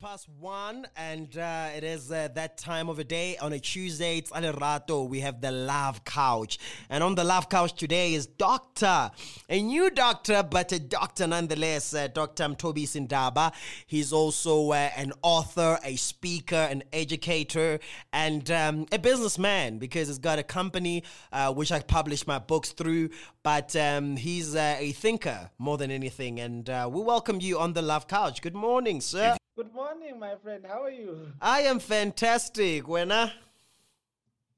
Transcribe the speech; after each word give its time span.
It 0.00 0.04
is 0.04 0.10
10 0.10 0.10
past 0.10 0.28
1, 0.38 0.86
and 0.96 1.38
uh, 1.38 1.68
it 1.76 1.82
is 1.82 2.12
uh, 2.12 2.28
that 2.34 2.56
time 2.56 2.88
of 2.88 2.98
the 2.98 3.04
day. 3.04 3.36
On 3.38 3.52
a 3.52 3.58
Tuesday, 3.58 4.18
it's 4.18 4.30
Alerato. 4.30 5.08
We 5.08 5.20
have 5.20 5.40
the 5.40 5.50
Love 5.50 6.04
Couch. 6.04 6.58
And 6.88 7.02
on 7.02 7.14
the 7.14 7.24
Love 7.24 7.48
Couch 7.48 7.74
today 7.74 8.14
is 8.14 8.26
Doctor, 8.26 9.10
a 9.48 9.62
new 9.62 9.90
doctor, 9.90 10.42
but 10.42 10.72
a 10.72 10.78
doctor 10.78 11.26
nonetheless, 11.26 11.94
uh, 11.94 12.08
Dr. 12.08 12.44
Mtobi 12.44 12.84
Sindaba. 12.84 13.52
He's 13.86 14.12
also 14.12 14.70
uh, 14.70 14.90
an 14.96 15.12
author, 15.22 15.78
a 15.82 15.96
speaker, 15.96 16.68
an 16.70 16.84
educator, 16.92 17.80
and 18.12 18.50
um, 18.50 18.86
a 18.92 18.98
businessman 18.98 19.78
because 19.78 20.08
he's 20.08 20.18
got 20.18 20.38
a 20.38 20.44
company 20.44 21.02
uh, 21.32 21.52
which 21.52 21.72
I 21.72 21.80
publish 21.80 22.26
my 22.26 22.38
books 22.38 22.70
through. 22.70 23.10
But 23.42 23.74
um, 23.74 24.16
he's 24.16 24.54
uh, 24.54 24.76
a 24.78 24.92
thinker 24.92 25.50
more 25.58 25.78
than 25.78 25.90
anything. 25.90 26.40
And 26.40 26.68
we 26.68 27.02
welcome 27.02 27.40
you 27.40 27.58
on 27.58 27.72
the 27.72 27.82
Love 27.82 28.06
Couch. 28.06 28.42
Good 28.42 28.54
morning, 28.54 29.00
sir. 29.00 29.36
Good 29.58 29.74
morning, 29.74 30.20
my 30.20 30.36
friend. 30.36 30.64
How 30.64 30.84
are 30.84 30.90
you? 30.90 31.32
I 31.42 31.62
am 31.62 31.80
fantastic, 31.80 32.84
Wena. 32.84 33.32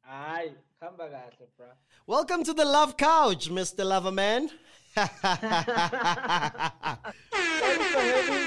Aye, 0.07 0.51
come 0.79 0.99
back, 0.99 1.39
bro. 1.57 1.69
Welcome 2.07 2.45
to 2.45 2.53
the 2.53 2.67
Love 2.67 2.99
Couch, 2.99 3.49
Mr. 3.49 3.83
Loverman. 3.83 4.51
Thanks 4.95 5.15
for 7.87 8.01
having 8.03 8.41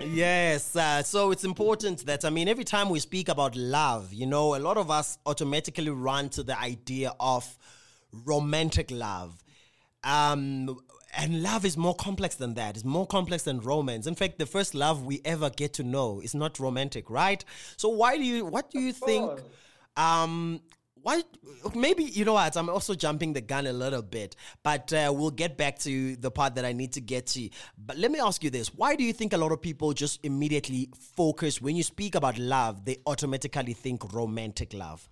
me. 0.00 0.16
yes, 0.16 0.74
uh, 0.74 1.04
so 1.04 1.30
it's 1.30 1.44
important 1.44 2.04
that, 2.06 2.24
I 2.24 2.30
mean, 2.30 2.48
every 2.48 2.64
time 2.64 2.88
we 2.88 2.98
speak 2.98 3.28
about 3.28 3.54
love, 3.54 4.12
you 4.12 4.26
know, 4.26 4.56
a 4.56 4.58
lot 4.58 4.76
of 4.76 4.90
us 4.90 5.18
automatically 5.24 5.90
run 5.90 6.30
to 6.30 6.42
the 6.42 6.58
idea 6.58 7.12
of 7.20 7.56
romantic 8.24 8.90
love. 8.90 9.40
Um, 10.02 10.80
and 11.16 11.42
love 11.42 11.64
is 11.64 11.76
more 11.76 11.94
complex 11.94 12.34
than 12.36 12.54
that. 12.54 12.76
It's 12.76 12.84
more 12.84 13.06
complex 13.06 13.44
than 13.44 13.60
romance. 13.60 14.06
In 14.06 14.14
fact, 14.14 14.38
the 14.38 14.46
first 14.46 14.74
love 14.74 15.04
we 15.04 15.20
ever 15.24 15.50
get 15.50 15.74
to 15.74 15.82
know 15.82 16.20
is 16.20 16.34
not 16.34 16.58
romantic, 16.58 17.10
right? 17.10 17.44
So 17.76 17.88
why 17.88 18.16
do 18.16 18.24
you? 18.24 18.44
What 18.44 18.70
do 18.70 18.80
you 18.80 18.92
think? 18.92 19.40
Um, 19.96 20.60
why? 20.94 21.22
Maybe 21.74 22.04
you 22.04 22.24
know 22.24 22.32
what? 22.34 22.56
I'm 22.56 22.68
also 22.68 22.94
jumping 22.94 23.32
the 23.32 23.40
gun 23.40 23.66
a 23.66 23.72
little 23.72 24.02
bit, 24.02 24.36
but 24.62 24.92
uh, 24.92 25.12
we'll 25.14 25.30
get 25.30 25.56
back 25.56 25.78
to 25.80 26.16
the 26.16 26.30
part 26.30 26.54
that 26.54 26.64
I 26.64 26.72
need 26.72 26.92
to 26.94 27.00
get 27.00 27.26
to. 27.28 27.48
But 27.76 27.98
let 27.98 28.10
me 28.10 28.18
ask 28.20 28.42
you 28.42 28.50
this: 28.50 28.74
Why 28.74 28.96
do 28.96 29.04
you 29.04 29.12
think 29.12 29.32
a 29.32 29.38
lot 29.38 29.52
of 29.52 29.60
people 29.60 29.92
just 29.92 30.20
immediately 30.24 30.88
focus 31.16 31.60
when 31.60 31.76
you 31.76 31.82
speak 31.82 32.14
about 32.14 32.38
love? 32.38 32.84
They 32.84 32.96
automatically 33.06 33.74
think 33.74 34.12
romantic 34.12 34.72
love. 34.72 35.08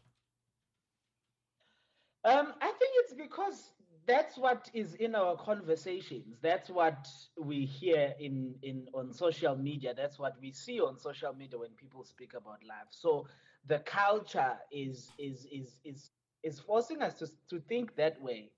Um, 2.24 2.52
I 2.60 2.66
think 2.66 2.92
it's 3.00 3.14
because 3.14 3.72
that's 4.06 4.36
what 4.36 4.70
is 4.74 4.94
in 4.94 5.14
our 5.14 5.36
conversations. 5.36 6.36
That's 6.42 6.68
what 6.68 7.08
we 7.38 7.64
hear 7.64 8.14
in 8.18 8.54
in 8.62 8.86
on 8.94 9.12
social 9.12 9.56
media. 9.56 9.94
That's 9.96 10.18
what 10.18 10.34
we 10.40 10.52
see 10.52 10.80
on 10.80 10.98
social 10.98 11.32
media 11.34 11.58
when 11.58 11.70
people 11.70 12.04
speak 12.04 12.34
about 12.34 12.62
love. 12.64 12.88
So 12.90 13.26
the 13.66 13.78
culture 13.80 14.56
is 14.72 15.10
is 15.18 15.46
is 15.52 15.76
is 15.84 16.10
is 16.42 16.60
forcing 16.60 17.02
us 17.02 17.14
to 17.20 17.28
to 17.50 17.60
think 17.68 17.94
that 17.96 18.20
way, 18.20 18.50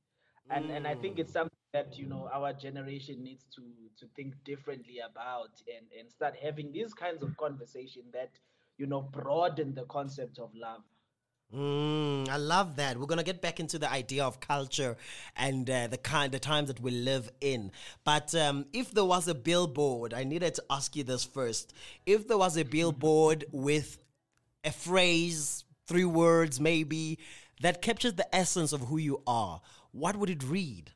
and 0.50 0.70
and 0.70 0.86
I 0.86 0.94
think 0.94 1.18
it's 1.18 1.30
mm. 1.30 1.34
something 1.34 1.58
that 1.72 1.98
you 1.98 2.06
know 2.06 2.28
our 2.32 2.52
generation 2.52 3.22
needs 3.22 3.44
to 3.56 3.62
to 3.98 4.06
think 4.16 4.34
differently 4.44 5.00
about 5.00 5.50
and 5.68 5.86
and 5.98 6.10
start 6.10 6.34
having 6.42 6.72
these 6.72 6.94
kinds 6.94 7.22
of 7.22 7.36
conversation 7.36 8.02
that 8.12 8.30
you 8.78 8.86
know 8.86 9.02
broaden 9.02 9.74
the 9.74 9.84
concept 9.84 10.38
of 10.38 10.50
love. 10.54 10.82
Mm, 11.54 12.28
I 12.28 12.36
love 12.36 12.76
that. 12.76 12.98
We're 12.98 13.06
gonna 13.06 13.22
get 13.22 13.40
back 13.40 13.60
into 13.60 13.78
the 13.78 13.90
idea 13.90 14.24
of 14.24 14.40
culture 14.40 14.96
and 15.36 15.68
uh, 15.70 15.86
the 15.86 15.98
kind, 15.98 16.32
the 16.32 16.40
times 16.40 16.68
that 16.68 16.80
we 16.80 16.90
live 16.90 17.30
in. 17.40 17.70
But 18.02 18.34
um, 18.34 18.66
if 18.72 18.90
there 18.90 19.04
was 19.04 19.28
a 19.28 19.34
billboard, 19.34 20.12
I 20.14 20.24
needed 20.24 20.54
to 20.56 20.64
ask 20.68 20.96
you 20.96 21.04
this 21.04 21.24
first. 21.24 21.72
If 22.06 22.26
there 22.26 22.38
was 22.38 22.56
a 22.56 22.64
billboard 22.64 23.44
with 23.52 23.98
a 24.64 24.72
phrase, 24.72 25.64
three 25.86 26.04
words 26.04 26.58
maybe, 26.60 27.20
that 27.60 27.82
captures 27.82 28.14
the 28.14 28.34
essence 28.34 28.72
of 28.72 28.80
who 28.80 28.98
you 28.98 29.22
are, 29.26 29.60
what 29.92 30.16
would 30.16 30.30
it 30.30 30.42
read? 30.42 30.90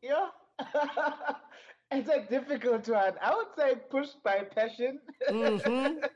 Yeah. 0.00 0.28
it's 1.90 2.08
a 2.08 2.20
difficult 2.30 2.88
one. 2.88 3.14
I 3.20 3.34
would 3.34 3.48
say 3.58 3.74
pushed 3.90 4.22
by 4.22 4.42
passion. 4.54 5.00
Mhm. 5.28 5.96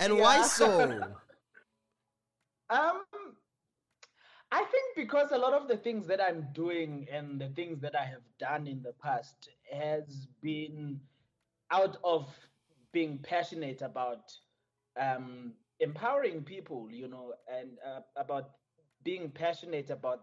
And 0.00 0.18
why 0.18 0.42
so? 0.42 1.00
um 2.72 3.02
I 4.52 4.64
think 4.64 4.96
because 4.96 5.32
a 5.32 5.38
lot 5.38 5.54
of 5.54 5.68
the 5.68 5.76
things 5.76 6.06
that 6.08 6.20
I'm 6.22 6.48
doing 6.52 7.06
and 7.10 7.40
the 7.40 7.48
things 7.48 7.80
that 7.80 7.94
I 7.96 8.04
have 8.04 8.22
done 8.38 8.66
in 8.66 8.82
the 8.82 8.92
past 8.92 9.48
has 9.72 10.26
been 10.42 11.00
out 11.70 11.96
of 12.04 12.28
being 12.92 13.18
passionate 13.18 13.80
about 13.82 14.32
um, 15.00 15.54
empowering 15.80 16.44
people, 16.44 16.88
you 16.90 17.08
know, 17.08 17.34
and 17.50 17.78
uh, 17.86 18.00
about 18.16 18.50
being 19.04 19.30
passionate 19.30 19.90
about, 19.90 20.20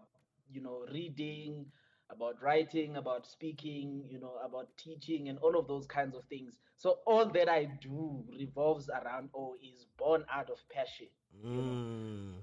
you 0.50 0.62
know, 0.62 0.86
reading, 0.92 1.66
about 2.12 2.42
writing, 2.42 2.96
about 2.96 3.26
speaking, 3.26 4.04
you 4.08 4.20
know, 4.20 4.34
about 4.44 4.68
teaching 4.76 5.28
and 5.28 5.38
all 5.38 5.58
of 5.58 5.68
those 5.68 5.86
kinds 5.86 6.14
of 6.14 6.24
things. 6.24 6.54
So 6.76 6.98
all 7.06 7.26
that 7.26 7.48
I 7.48 7.68
do 7.80 8.24
revolves 8.38 8.88
around 8.88 9.30
or 9.32 9.54
is 9.62 9.86
born 9.98 10.24
out 10.32 10.50
of 10.50 10.58
passion. 10.72 11.08
Mm. 11.44 12.34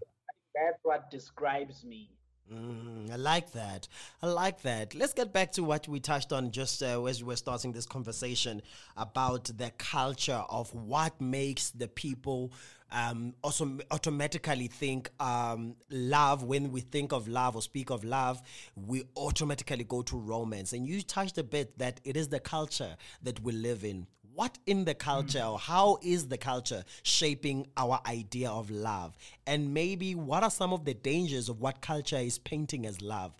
That's 0.53 0.79
what 0.83 1.09
describes 1.11 1.83
me. 1.83 2.09
Mm, 2.53 3.11
I 3.11 3.17
like 3.17 3.51
that. 3.51 3.87
I 4.21 4.27
like 4.27 4.61
that. 4.61 4.95
Let's 4.95 5.13
get 5.13 5.33
back 5.33 5.51
to 5.53 5.63
what 5.63 5.87
we 5.87 5.99
touched 5.99 6.31
on 6.31 6.51
just 6.51 6.81
uh, 6.81 7.03
as 7.03 7.21
we 7.21 7.27
were 7.27 7.35
starting 7.35 7.73
this 7.73 7.85
conversation 7.85 8.61
about 8.95 9.45
the 9.57 9.71
culture 9.77 10.43
of 10.49 10.73
what 10.73 11.19
makes 11.19 11.71
the 11.71 11.89
people 11.89 12.53
um, 12.89 13.33
also 13.43 13.79
automatically 13.91 14.67
think 14.67 15.09
um, 15.19 15.75
love. 15.89 16.43
When 16.43 16.71
we 16.71 16.79
think 16.79 17.11
of 17.11 17.27
love 17.27 17.57
or 17.57 17.61
speak 17.61 17.89
of 17.89 18.05
love, 18.05 18.41
we 18.77 19.03
automatically 19.17 19.83
go 19.83 20.01
to 20.03 20.17
romance. 20.17 20.71
And 20.71 20.87
you 20.87 21.01
touched 21.01 21.37
a 21.37 21.43
bit 21.43 21.77
that 21.79 21.99
it 22.05 22.15
is 22.15 22.29
the 22.29 22.39
culture 22.39 22.95
that 23.23 23.41
we 23.41 23.51
live 23.51 23.83
in. 23.83 24.07
What 24.37 24.59
in 24.67 24.85
the 24.85 24.93
culture 24.93 25.41
or 25.41 25.57
how 25.57 25.97
is 26.03 26.27
the 26.27 26.37
culture 26.37 26.83
shaping 27.01 27.65
our 27.75 27.99
idea 28.05 28.51
of 28.51 28.69
love? 28.69 29.17
And 29.47 29.73
maybe 29.73 30.13
what 30.13 30.43
are 30.43 30.51
some 30.51 30.73
of 30.73 30.85
the 30.85 30.93
dangers 30.93 31.49
of 31.49 31.59
what 31.59 31.81
culture 31.81 32.17
is 32.17 32.37
painting 32.37 32.85
as 32.85 33.01
love? 33.01 33.33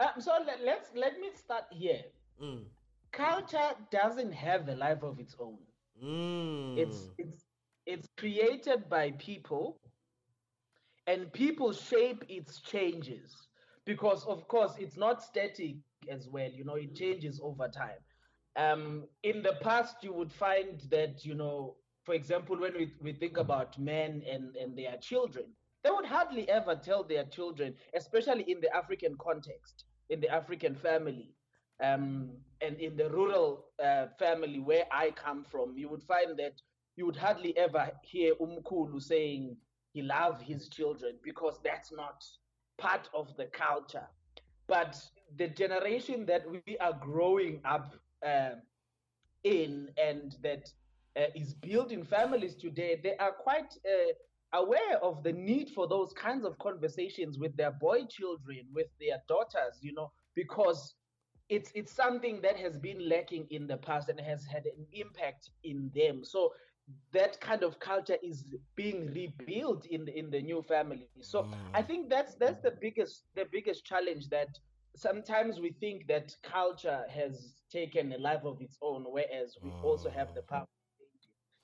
Um, 0.00 0.20
so 0.20 0.32
let, 0.46 0.62
let's 0.62 0.90
let 0.94 1.18
me 1.18 1.30
start 1.34 1.64
here. 1.70 2.02
Mm. 2.42 2.64
Culture 3.10 3.70
doesn't 3.90 4.32
have 4.32 4.68
a 4.68 4.74
life 4.74 5.02
of 5.02 5.18
its 5.18 5.34
own. 5.40 5.56
Mm. 6.04 6.76
It's 6.76 7.08
it's 7.16 7.46
it's 7.86 8.08
created 8.18 8.90
by 8.90 9.12
people, 9.12 9.78
and 11.06 11.32
people 11.32 11.72
shape 11.72 12.22
its 12.28 12.60
changes 12.60 13.48
because, 13.86 14.26
of 14.26 14.46
course, 14.46 14.72
it's 14.78 14.98
not 14.98 15.22
static 15.22 15.76
as 16.10 16.28
well. 16.28 16.50
You 16.50 16.66
know, 16.66 16.74
it 16.74 16.94
changes 16.94 17.40
over 17.42 17.66
time. 17.66 18.03
Um, 18.56 19.04
in 19.22 19.42
the 19.42 19.54
past, 19.62 19.96
you 20.02 20.12
would 20.12 20.32
find 20.32 20.80
that 20.90 21.24
you 21.24 21.34
know, 21.34 21.76
for 22.04 22.14
example, 22.14 22.56
when 22.58 22.74
we, 22.74 22.92
we 23.00 23.12
think 23.12 23.36
about 23.36 23.78
men 23.78 24.22
and 24.30 24.56
and 24.56 24.76
their 24.76 24.96
children, 24.98 25.46
they 25.82 25.90
would 25.90 26.06
hardly 26.06 26.48
ever 26.48 26.74
tell 26.74 27.02
their 27.04 27.24
children, 27.24 27.74
especially 27.94 28.44
in 28.50 28.60
the 28.60 28.74
African 28.74 29.16
context, 29.18 29.84
in 30.10 30.20
the 30.20 30.28
African 30.28 30.74
family, 30.74 31.34
um, 31.82 32.30
and 32.60 32.78
in 32.78 32.96
the 32.96 33.10
rural 33.10 33.66
uh, 33.82 34.06
family 34.18 34.60
where 34.60 34.84
I 34.90 35.10
come 35.10 35.44
from, 35.44 35.76
you 35.76 35.88
would 35.88 36.02
find 36.02 36.38
that 36.38 36.60
you 36.96 37.06
would 37.06 37.16
hardly 37.16 37.56
ever 37.56 37.90
hear 38.02 38.34
Umkulu 38.36 39.02
saying 39.02 39.56
he 39.92 40.02
loves 40.02 40.42
his 40.42 40.68
children 40.68 41.16
because 41.22 41.58
that's 41.64 41.92
not 41.92 42.24
part 42.78 43.08
of 43.14 43.36
the 43.36 43.46
culture. 43.46 44.06
But 44.66 44.96
the 45.36 45.48
generation 45.48 46.24
that 46.26 46.44
we 46.50 46.78
are 46.78 46.92
growing 46.92 47.60
up 47.64 47.94
uh, 48.24 48.54
in 49.44 49.88
and 49.96 50.36
that 50.42 50.70
uh, 51.16 51.26
is 51.34 51.54
building 51.54 52.04
families 52.04 52.54
today, 52.56 53.00
they 53.02 53.16
are 53.16 53.32
quite 53.32 53.76
uh, 53.86 54.58
aware 54.58 54.98
of 55.02 55.22
the 55.22 55.32
need 55.32 55.70
for 55.70 55.86
those 55.86 56.12
kinds 56.12 56.44
of 56.44 56.58
conversations 56.58 57.38
with 57.38 57.56
their 57.56 57.72
boy 57.72 58.04
children, 58.06 58.60
with 58.72 58.86
their 59.00 59.18
daughters, 59.28 59.78
you 59.80 59.92
know, 59.92 60.10
because 60.34 60.94
it's 61.48 61.70
it's 61.74 61.92
something 61.92 62.40
that 62.42 62.56
has 62.56 62.78
been 62.78 63.08
lacking 63.08 63.46
in 63.50 63.66
the 63.66 63.76
past 63.76 64.08
and 64.08 64.20
has 64.20 64.44
had 64.46 64.64
an 64.66 64.86
impact 64.92 65.50
in 65.62 65.90
them. 65.94 66.24
So 66.24 66.52
that 67.12 67.40
kind 67.40 67.62
of 67.62 67.78
culture 67.80 68.16
is 68.22 68.54
being 68.76 69.06
rebuilt 69.12 69.86
in 69.86 70.04
the, 70.04 70.18
in 70.18 70.30
the 70.30 70.42
new 70.42 70.62
family. 70.62 71.08
So 71.20 71.48
I 71.72 71.82
think 71.82 72.08
that's 72.08 72.34
that's 72.34 72.60
the 72.60 72.72
biggest 72.80 73.24
the 73.34 73.46
biggest 73.50 73.84
challenge 73.84 74.28
that 74.30 74.58
sometimes 74.96 75.60
we 75.60 75.72
think 75.72 76.06
that 76.08 76.34
culture 76.42 77.04
has 77.10 77.54
taken 77.74 78.12
a 78.12 78.18
life 78.18 78.44
of 78.44 78.60
its 78.60 78.78
own, 78.80 79.04
whereas 79.08 79.56
we 79.62 79.70
also 79.82 80.08
have 80.08 80.34
the 80.34 80.42
power. 80.42 80.66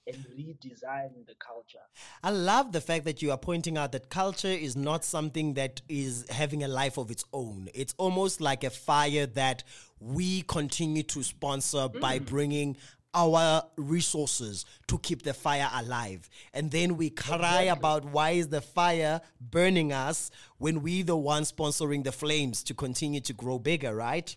and 0.06 0.16
redesign 0.36 1.10
the 1.26 1.34
culture. 1.38 1.84
I 2.24 2.30
love 2.30 2.72
the 2.72 2.80
fact 2.80 3.04
that 3.04 3.22
you 3.22 3.30
are 3.30 3.38
pointing 3.38 3.76
out 3.78 3.92
that 3.92 4.08
culture 4.08 4.48
is 4.48 4.74
not 4.74 5.04
something 5.04 5.54
that 5.54 5.82
is 5.88 6.26
having 6.30 6.64
a 6.64 6.68
life 6.68 6.96
of 6.96 7.10
its 7.10 7.24
own. 7.32 7.68
It's 7.74 7.94
almost 7.96 8.40
like 8.40 8.64
a 8.64 8.70
fire 8.70 9.26
that 9.26 9.62
we 10.00 10.42
continue 10.42 11.04
to 11.04 11.22
sponsor 11.22 11.86
mm. 11.88 12.00
by 12.00 12.18
bringing 12.18 12.76
our 13.12 13.62
resources 13.76 14.64
to 14.88 14.98
keep 14.98 15.22
the 15.22 15.34
fire 15.34 15.68
alive. 15.74 16.28
And 16.54 16.70
then 16.70 16.96
we 16.96 17.10
cry 17.10 17.36
exactly. 17.36 17.68
about 17.68 18.04
why 18.06 18.30
is 18.30 18.48
the 18.48 18.62
fire 18.62 19.20
burning 19.40 19.92
us 19.92 20.30
when 20.58 20.82
we 20.82 21.02
the 21.02 21.16
ones 21.16 21.52
sponsoring 21.52 22.04
the 22.04 22.12
flames 22.12 22.64
to 22.64 22.74
continue 22.74 23.20
to 23.20 23.32
grow 23.32 23.58
bigger, 23.58 23.94
right? 23.94 24.34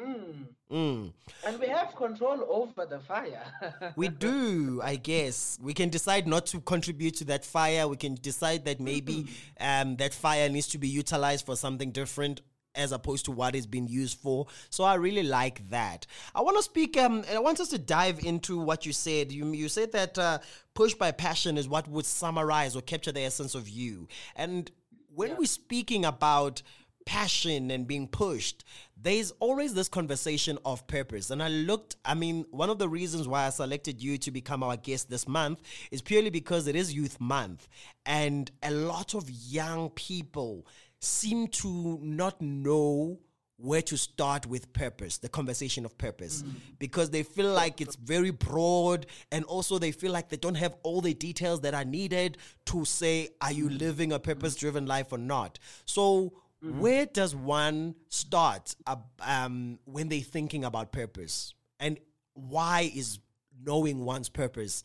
Mm. 0.00 0.46
Mm. 0.70 1.12
And 1.44 1.58
we 1.58 1.66
have 1.68 1.96
control 1.96 2.46
over 2.48 2.86
the 2.86 3.00
fire. 3.00 3.42
we 3.96 4.08
do, 4.08 4.80
I 4.82 4.96
guess. 4.96 5.58
We 5.60 5.74
can 5.74 5.88
decide 5.88 6.28
not 6.28 6.46
to 6.46 6.60
contribute 6.60 7.16
to 7.16 7.24
that 7.24 7.44
fire. 7.44 7.88
We 7.88 7.96
can 7.96 8.14
decide 8.14 8.64
that 8.66 8.80
maybe 8.80 9.26
um, 9.60 9.96
that 9.96 10.14
fire 10.14 10.48
needs 10.48 10.68
to 10.68 10.78
be 10.78 10.88
utilized 10.88 11.44
for 11.44 11.56
something 11.56 11.90
different 11.90 12.42
as 12.76 12.92
opposed 12.92 13.24
to 13.24 13.32
what 13.32 13.56
it's 13.56 13.66
been 13.66 13.88
used 13.88 14.18
for. 14.18 14.46
So 14.70 14.84
I 14.84 14.94
really 14.94 15.24
like 15.24 15.68
that. 15.70 16.06
I 16.34 16.40
want 16.42 16.56
to 16.56 16.62
speak. 16.62 16.96
Um, 16.96 17.24
I 17.32 17.38
want 17.40 17.58
us 17.60 17.68
to 17.68 17.78
dive 17.78 18.24
into 18.24 18.60
what 18.60 18.86
you 18.86 18.92
said. 18.92 19.32
You 19.32 19.52
you 19.52 19.68
said 19.68 19.92
that 19.92 20.18
uh, 20.18 20.38
push 20.74 20.94
by 20.94 21.10
passion 21.10 21.58
is 21.58 21.68
what 21.68 21.88
would 21.88 22.06
summarize 22.06 22.76
or 22.76 22.82
capture 22.82 23.12
the 23.12 23.22
essence 23.22 23.54
of 23.54 23.68
you. 23.68 24.06
And 24.36 24.70
when 25.14 25.30
yeah. 25.30 25.36
we're 25.38 25.46
speaking 25.46 26.04
about 26.04 26.62
passion 27.10 27.72
and 27.72 27.88
being 27.88 28.06
pushed, 28.06 28.62
there's 28.96 29.32
always 29.40 29.74
this 29.74 29.88
conversation 29.88 30.56
of 30.64 30.86
purpose. 30.86 31.30
And 31.30 31.42
I 31.42 31.48
looked, 31.48 31.96
I 32.04 32.14
mean, 32.14 32.44
one 32.52 32.70
of 32.70 32.78
the 32.78 32.88
reasons 32.88 33.26
why 33.26 33.46
I 33.46 33.50
selected 33.50 34.00
you 34.00 34.16
to 34.18 34.30
become 34.30 34.62
our 34.62 34.76
guest 34.76 35.10
this 35.10 35.26
month 35.26 35.60
is 35.90 36.02
purely 36.02 36.30
because 36.30 36.68
it 36.68 36.76
is 36.76 36.94
Youth 36.94 37.20
Month. 37.20 37.66
And 38.06 38.48
a 38.62 38.70
lot 38.70 39.14
of 39.14 39.28
young 39.28 39.90
people 39.90 40.68
seem 41.00 41.48
to 41.48 41.98
not 42.00 42.40
know 42.40 43.18
where 43.56 43.82
to 43.82 43.98
start 43.98 44.46
with 44.46 44.72
purpose, 44.72 45.18
the 45.18 45.28
conversation 45.28 45.84
of 45.84 45.98
purpose, 45.98 46.44
mm. 46.44 46.52
because 46.78 47.10
they 47.10 47.24
feel 47.24 47.52
like 47.52 47.80
it's 47.80 47.96
very 47.96 48.30
broad 48.30 49.06
and 49.32 49.44
also 49.46 49.78
they 49.78 49.90
feel 49.90 50.12
like 50.12 50.28
they 50.28 50.36
don't 50.36 50.54
have 50.54 50.76
all 50.84 51.00
the 51.00 51.12
details 51.12 51.60
that 51.62 51.74
are 51.74 51.84
needed 51.84 52.38
to 52.66 52.84
say, 52.84 53.30
are 53.40 53.52
you 53.52 53.68
mm. 53.68 53.80
living 53.80 54.12
a 54.12 54.18
purpose 54.20 54.54
driven 54.54 54.86
life 54.86 55.08
or 55.10 55.18
not? 55.18 55.58
So, 55.86 56.34
mm 56.64 56.78
where 56.78 57.06
does 57.06 57.34
one 57.34 57.94
start 58.08 58.74
uh, 58.86 58.96
um, 59.20 59.78
when 59.84 60.08
they're 60.08 60.20
thinking 60.20 60.64
about 60.64 60.92
purpose? 60.92 61.54
And 61.78 61.98
why 62.34 62.90
is 62.94 63.18
knowing 63.64 64.04
one's 64.04 64.28
purpose 64.28 64.84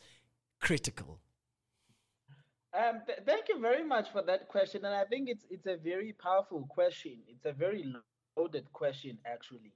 critical? 0.60 1.20
Um, 2.74 3.02
th- 3.06 3.20
thank 3.24 3.48
you 3.48 3.60
very 3.60 3.84
much 3.84 4.10
for 4.10 4.22
that 4.22 4.48
question, 4.48 4.84
and 4.84 4.94
I 4.94 5.04
think 5.04 5.28
it's 5.28 5.44
it's 5.50 5.66
a 5.66 5.76
very 5.76 6.12
powerful 6.12 6.66
question. 6.68 7.18
It's 7.26 7.46
a 7.46 7.52
very 7.52 7.92
loaded 8.36 8.72
question, 8.72 9.18
actually. 9.26 9.72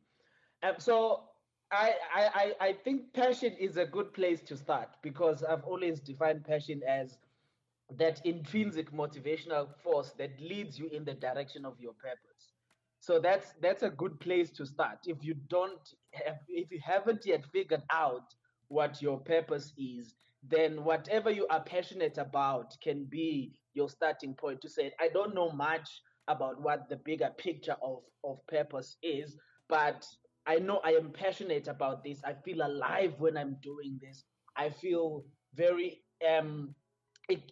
Um, 0.62 0.75
so 0.79 1.25
I, 1.70 1.94
I 2.14 2.55
I 2.61 2.73
think 2.73 3.12
passion 3.14 3.55
is 3.58 3.76
a 3.76 3.87
good 3.87 4.12
place 4.12 4.43
to 4.43 4.56
start 4.56 4.91
because 5.02 5.43
I've 5.43 5.64
always 5.64 6.00
defined 6.00 6.44
passion 6.44 6.82
as 6.87 7.17
that 7.98 8.25
intrinsic 8.25 8.92
motivational 8.92 9.69
force 9.82 10.12
that 10.19 10.40
leads 10.40 10.78
you 10.78 10.88
in 10.88 11.04
the 11.04 11.14
direction 11.14 11.64
of 11.64 11.81
your 11.81 11.92
purpose. 11.94 12.52
So 13.00 13.19
that's 13.19 13.54
that's 13.62 13.82
a 13.82 13.90
good 13.90 14.20
place 14.20 14.50
to 14.52 14.66
start. 14.66 14.98
If 15.06 15.25
you 15.25 15.34
don't 15.48 15.94
have, 16.12 16.37
if 16.48 16.70
you 16.70 16.81
haven't 16.84 17.25
yet 17.26 17.44
figured 17.52 17.82
out 17.90 18.34
what 18.69 19.00
your 19.02 19.19
purpose 19.19 19.72
is, 19.78 20.14
then 20.42 20.84
whatever 20.84 21.31
you 21.31 21.46
are 21.48 21.62
passionate 21.62 22.19
about 22.19 22.76
can 22.82 23.04
be 23.04 23.52
your 23.75 23.88
starting 23.88 24.34
point 24.34 24.60
to 24.62 24.69
say, 24.69 24.92
I 25.00 25.08
don't 25.08 25.34
know 25.34 25.50
much 25.50 25.88
about 26.28 26.60
what 26.60 26.88
the 26.88 26.96
bigger 26.96 27.31
picture 27.38 27.76
of, 27.82 28.02
of 28.25 28.46
purpose 28.46 28.96
is, 29.02 29.37
but 29.69 30.06
I 30.46 30.56
know 30.56 30.81
I 30.84 30.90
am 30.92 31.10
passionate 31.10 31.69
about 31.69 32.02
this. 32.04 32.20
I 32.25 32.34
feel 32.34 32.62
alive 32.66 33.14
when 33.19 33.37
I'm 33.37 33.56
doing 33.62 33.98
this. 34.00 34.25
I 34.56 34.70
feel 34.70 35.25
very 35.54 36.02
um, 36.28 36.75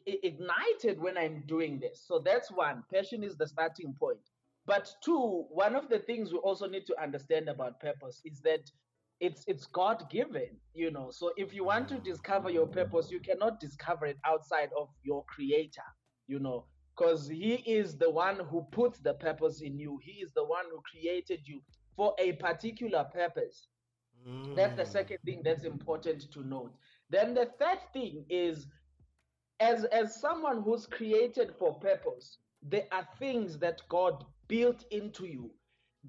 ignited 0.07 1.01
when 1.01 1.17
I'm 1.17 1.43
doing 1.47 1.79
this. 1.79 2.05
So 2.07 2.19
that's 2.25 2.51
one. 2.51 2.85
Passion 2.93 3.23
is 3.23 3.37
the 3.37 3.47
starting 3.47 3.95
point. 3.99 4.21
But 4.67 4.93
two, 5.03 5.47
one 5.51 5.75
of 5.75 5.89
the 5.89 5.99
things 6.01 6.33
we 6.33 6.39
also 6.39 6.67
need 6.69 6.87
to 6.87 7.03
understand 7.03 7.49
about 7.49 7.81
purpose 7.81 8.21
is 8.25 8.41
that 8.43 8.71
it's 9.21 9.45
it's 9.47 9.67
god 9.67 10.09
given 10.11 10.49
you 10.75 10.91
know 10.91 11.11
so 11.11 11.33
if 11.37 11.53
you 11.53 11.65
want 11.65 11.89
to 11.89 11.99
discover 11.99 12.51
your 12.51 12.67
purpose 12.67 13.11
you 13.11 13.21
cannot 13.21 13.59
discover 13.59 14.07
it 14.07 14.17
outside 14.25 14.71
of 14.79 14.89
your 15.03 15.25
creator 15.25 15.83
you 16.27 16.39
know 16.39 16.65
because 16.97 17.29
he 17.29 17.55
is 17.67 17.97
the 17.97 18.11
one 18.11 18.39
who 18.51 18.65
puts 18.71 18.99
the 19.01 19.15
purpose 19.15 19.61
in 19.61 19.79
you 19.79 19.99
he 20.03 20.21
is 20.23 20.33
the 20.35 20.45
one 20.45 20.65
who 20.71 20.81
created 20.91 21.41
you 21.47 21.61
for 21.97 22.15
a 22.19 22.33
particular 22.33 23.05
purpose 23.13 23.69
mm. 24.29 24.55
that's 24.55 24.77
the 24.77 24.87
second 24.87 25.19
thing 25.25 25.43
that's 25.45 25.65
important 25.65 26.31
to 26.31 26.47
note 26.47 26.73
then 27.11 27.35
the 27.35 27.49
third 27.59 27.79
thing 27.93 28.25
is 28.29 28.67
as 29.61 29.85
as 29.87 30.21
someone 30.21 30.63
who's 30.63 30.87
created 30.87 31.55
for 31.59 31.75
purpose 31.75 32.39
there 32.63 32.87
are 32.93 33.07
things 33.19 33.59
that 33.59 33.81
god 33.89 34.25
built 34.49 34.85
into 34.91 35.27
you 35.27 35.51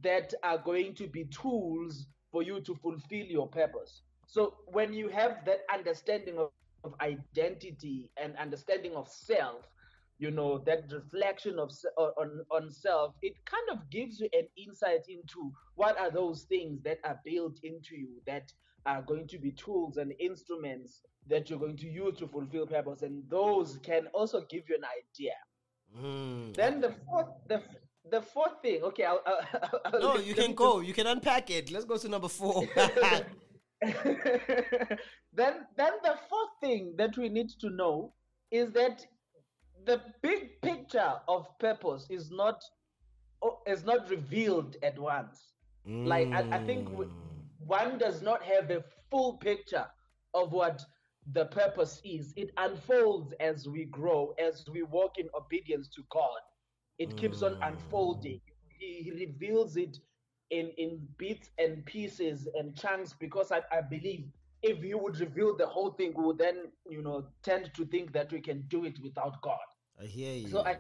that 0.02 0.34
are 0.44 0.58
going 0.58 0.94
to 0.96 1.08
be 1.08 1.26
tools 1.26 2.08
for 2.32 2.44
you 2.44 2.62
to 2.62 2.76
fulfill 2.76 3.26
your 3.26 3.48
purpose. 3.48 4.02
So 4.28 4.56
when 4.68 4.94
you 4.94 5.10
have 5.10 5.44
that 5.46 5.62
understanding 5.74 6.38
of, 6.38 6.50
of 6.84 6.94
identity 7.02 8.10
and 8.18 8.36
understanding 8.38 8.96
of 8.96 9.08
self, 9.08 9.66
you 10.20 10.32
know 10.32 10.60
that 10.66 10.92
reflection 10.92 11.58
of 11.60 11.72
on 11.98 12.42
on 12.52 12.70
self 12.70 13.16
it 13.22 13.34
kind 13.46 13.70
of 13.72 13.90
gives 13.90 14.20
you 14.20 14.28
an 14.34 14.48
insight 14.58 15.08
into 15.08 15.52
what 15.76 15.98
are 15.98 16.12
those 16.12 16.44
things 16.44 16.82
that 16.84 17.00
are 17.06 17.20
built 17.24 17.58
into 17.64 17.96
you 17.96 18.10
that 18.28 18.52
are 18.86 19.02
going 19.02 19.28
to 19.28 19.38
be 19.38 19.52
tools 19.52 19.98
and 19.98 20.14
instruments 20.20 21.02
that 21.28 21.50
you're 21.50 21.60
going 21.60 21.78
to 21.78 21.88
use 21.88 22.18
to 22.18 22.28
fulfill 22.28 22.66
purpose 22.66 23.02
and 23.02 23.24
those 23.30 23.80
can 23.84 24.08
also 24.14 24.42
give 24.50 24.64
you 24.70 24.76
an 24.76 24.84
idea 24.98 25.34
mm. 25.98 26.56
then 26.56 26.82
the 26.82 26.94
fourth 27.06 27.28
the 27.48 27.62
the 28.12 28.22
fourth 28.22 28.62
thing, 28.62 28.82
okay, 28.84 29.04
I'll, 29.04 29.22
I'll, 29.26 29.82
I'll 29.86 30.00
no, 30.00 30.18
you 30.18 30.34
can 30.34 30.54
go. 30.54 30.80
You 30.80 30.94
can 30.94 31.08
unpack 31.08 31.50
it. 31.50 31.72
Let's 31.72 31.86
go 31.86 31.98
to 31.98 32.08
number 32.08 32.28
four. 32.28 32.68
then, 33.82 33.96
then 35.34 35.94
the 36.04 36.16
fourth 36.30 36.50
thing 36.62 36.96
that 36.98 37.18
we 37.18 37.30
need 37.30 37.50
to 37.62 37.70
know 37.70 38.14
is 38.52 38.72
that 38.72 39.06
the 39.86 40.02
big 40.22 40.62
picture 40.62 41.14
of 41.28 41.48
purpose 41.60 42.08
is 42.10 42.30
not 42.32 42.62
is 43.66 43.86
not 43.86 44.10
revealed 44.10 44.76
at 44.84 45.00
once. 45.00 45.54
Mm. 45.88 46.08
Like 46.08 46.28
I, 46.34 46.58
I 46.58 46.66
think 46.66 46.90
mm. 46.90 47.10
One 47.70 47.98
does 47.98 48.22
not 48.22 48.44
have 48.44 48.70
a 48.72 48.84
full 49.10 49.38
picture 49.38 49.86
of 50.34 50.52
what 50.52 50.84
the 51.32 51.46
purpose 51.46 52.02
is. 52.04 52.34
It 52.36 52.52
unfolds 52.58 53.34
as 53.40 53.68
we 53.68 53.86
grow, 53.86 54.34
as 54.40 54.66
we 54.72 54.84
walk 54.84 55.18
in 55.18 55.30
obedience 55.36 55.88
to 55.96 56.02
God 56.12 56.40
it 57.00 57.16
keeps 57.16 57.42
on 57.42 57.56
mm. 57.56 57.68
unfolding. 57.68 58.42
He, 58.68 59.02
he 59.04 59.12
reveals 59.12 59.78
it 59.78 59.98
in 60.52 60.72
in 60.78 61.00
bits 61.18 61.50
and 61.58 61.86
pieces 61.86 62.48
and 62.56 62.76
chunks 62.76 63.16
because 63.20 63.52
I, 63.52 63.62
I 63.72 63.82
believe 63.82 64.26
if 64.62 64.84
he 64.84 64.94
would 64.94 65.18
reveal 65.20 65.56
the 65.56 65.66
whole 65.66 65.92
thing, 65.92 66.14
we 66.16 66.26
would 66.26 66.38
then, 66.38 66.66
you 66.90 67.02
know, 67.02 67.26
tend 67.44 67.72
to 67.76 67.86
think 67.86 68.12
that 68.12 68.32
we 68.32 68.42
can 68.42 68.66
do 68.68 68.84
it 68.84 69.00
without 69.02 69.42
God. 69.42 69.58
I 70.02 70.06
hear 70.06 70.34
you. 70.34 70.50
So 70.50 70.66
I 70.66 70.78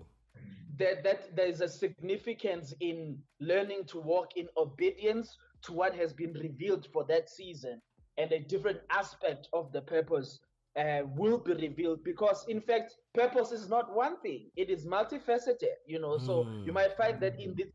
that 0.77 1.03
that 1.03 1.36
there 1.36 1.48
is 1.48 1.62
a 1.62 1.69
significance 1.69 2.74
in 2.81 3.17
learning 3.39 3.86
to 3.86 4.00
walk 4.00 4.36
in 4.36 4.48
obedience 4.58 5.38
to 5.63 5.74
what 5.74 5.96
has 5.96 6.13
been 6.13 6.34
revealed 6.34 6.88
for 6.94 7.06
that 7.06 7.30
season 7.30 7.82
and 8.18 8.32
a 8.32 8.39
different 8.39 8.80
aspect 8.89 9.48
of 9.54 9.72
the 9.72 9.82
purpose 9.82 10.39
uh, 10.78 11.01
will 11.16 11.38
be 11.38 11.54
revealed 11.54 12.04
because 12.04 12.46
in 12.48 12.62
fact 12.62 12.96
purpose 13.13 13.51
is 13.51 13.70
not 13.70 13.94
one 13.96 14.20
thing. 14.22 14.50
It 14.56 14.70
is 14.70 14.86
multifaceted 14.86 15.78
you 15.88 16.00
know. 16.00 16.18
So 16.18 16.44
mm. 16.44 16.66
you 16.66 16.74
might 16.74 16.96
find 16.96 17.20
that 17.22 17.39
in 17.39 17.56
this 17.58 17.68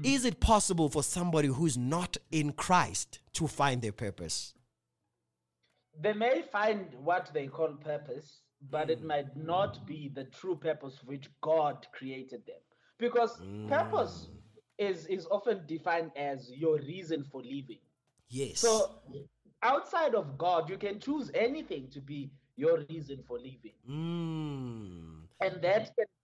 is 0.03 0.25
it 0.25 0.41
possible 0.41 0.89
for 0.89 1.03
somebody 1.03 1.49
who's 1.49 1.77
not 1.77 2.17
in 2.31 2.53
Christ 2.53 3.21
to 3.35 3.47
find 3.47 3.83
their 3.83 3.93
purpose? 3.93 4.55
They 6.01 6.13
may 6.13 6.43
find 6.43 6.95
what 7.03 7.31
they 7.33 7.47
call 7.47 7.69
purpose, 7.69 8.41
but 8.71 8.89
mm. 8.89 8.91
it 8.91 9.03
might 9.03 9.37
not 9.37 9.87
be 9.87 10.11
the 10.15 10.25
true 10.25 10.57
purpose 10.57 10.99
for 10.99 11.07
which 11.07 11.29
God 11.41 11.87
created 11.93 12.45
them. 12.47 12.57
Because 12.99 13.41
mm. 13.41 13.69
purpose 13.69 14.29
is, 14.79 15.07
is 15.07 15.27
often 15.31 15.63
defined 15.67 16.11
as 16.17 16.51
your 16.51 16.77
reason 16.79 17.25
for 17.25 17.41
living. 17.43 17.79
Yes. 18.29 18.61
So 18.61 18.97
outside 19.63 20.15
of 20.15 20.37
God, 20.37 20.69
you 20.69 20.77
can 20.77 21.01
choose 21.01 21.31
anything 21.35 21.89
to 21.93 22.01
be 22.01 22.31
your 22.57 22.85
reason 22.89 23.23
for 23.27 23.39
living. 23.39 23.75
Mm. 23.89 25.27
And 25.41 25.63
that 25.63 25.95
can 25.97 26.07
be 26.07 26.16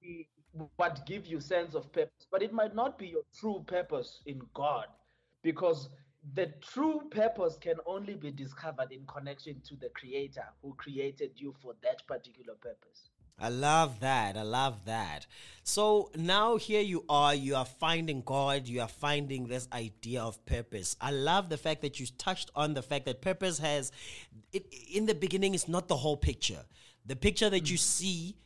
what 0.76 1.04
give 1.06 1.26
you 1.26 1.40
sense 1.40 1.74
of 1.74 1.90
purpose 1.92 2.26
but 2.30 2.42
it 2.42 2.52
might 2.52 2.74
not 2.74 2.98
be 2.98 3.06
your 3.06 3.22
true 3.38 3.64
purpose 3.66 4.20
in 4.26 4.40
god 4.54 4.86
because 5.42 5.88
the 6.34 6.52
true 6.60 7.02
purpose 7.10 7.58
can 7.60 7.76
only 7.86 8.14
be 8.14 8.30
discovered 8.30 8.92
in 8.92 9.04
connection 9.06 9.60
to 9.66 9.74
the 9.76 9.88
creator 9.94 10.44
who 10.62 10.74
created 10.74 11.30
you 11.36 11.54
for 11.62 11.74
that 11.82 12.06
particular 12.06 12.54
purpose 12.60 13.10
I 13.42 13.48
love 13.48 13.98
that. 14.00 14.36
I 14.36 14.42
love 14.42 14.84
that. 14.84 15.26
So 15.64 16.10
now 16.14 16.56
here 16.56 16.80
you 16.80 17.04
are, 17.08 17.34
you 17.34 17.56
are 17.56 17.64
finding 17.64 18.22
God, 18.22 18.68
you 18.68 18.80
are 18.80 18.88
finding 18.88 19.48
this 19.48 19.66
idea 19.72 20.22
of 20.22 20.44
purpose. 20.46 20.96
I 21.00 21.10
love 21.10 21.48
the 21.48 21.56
fact 21.56 21.82
that 21.82 21.98
you 21.98 22.06
touched 22.18 22.52
on 22.54 22.74
the 22.74 22.82
fact 22.82 23.06
that 23.06 23.20
purpose 23.20 23.58
has, 23.58 23.90
it, 24.52 24.66
in 24.92 25.06
the 25.06 25.14
beginning, 25.14 25.54
it's 25.54 25.66
not 25.66 25.88
the 25.88 25.96
whole 25.96 26.16
picture. 26.16 26.64
The 27.04 27.16
picture 27.16 27.50
that 27.50 27.68
you 27.68 27.76
mm. 27.76 27.80
see 27.80 28.36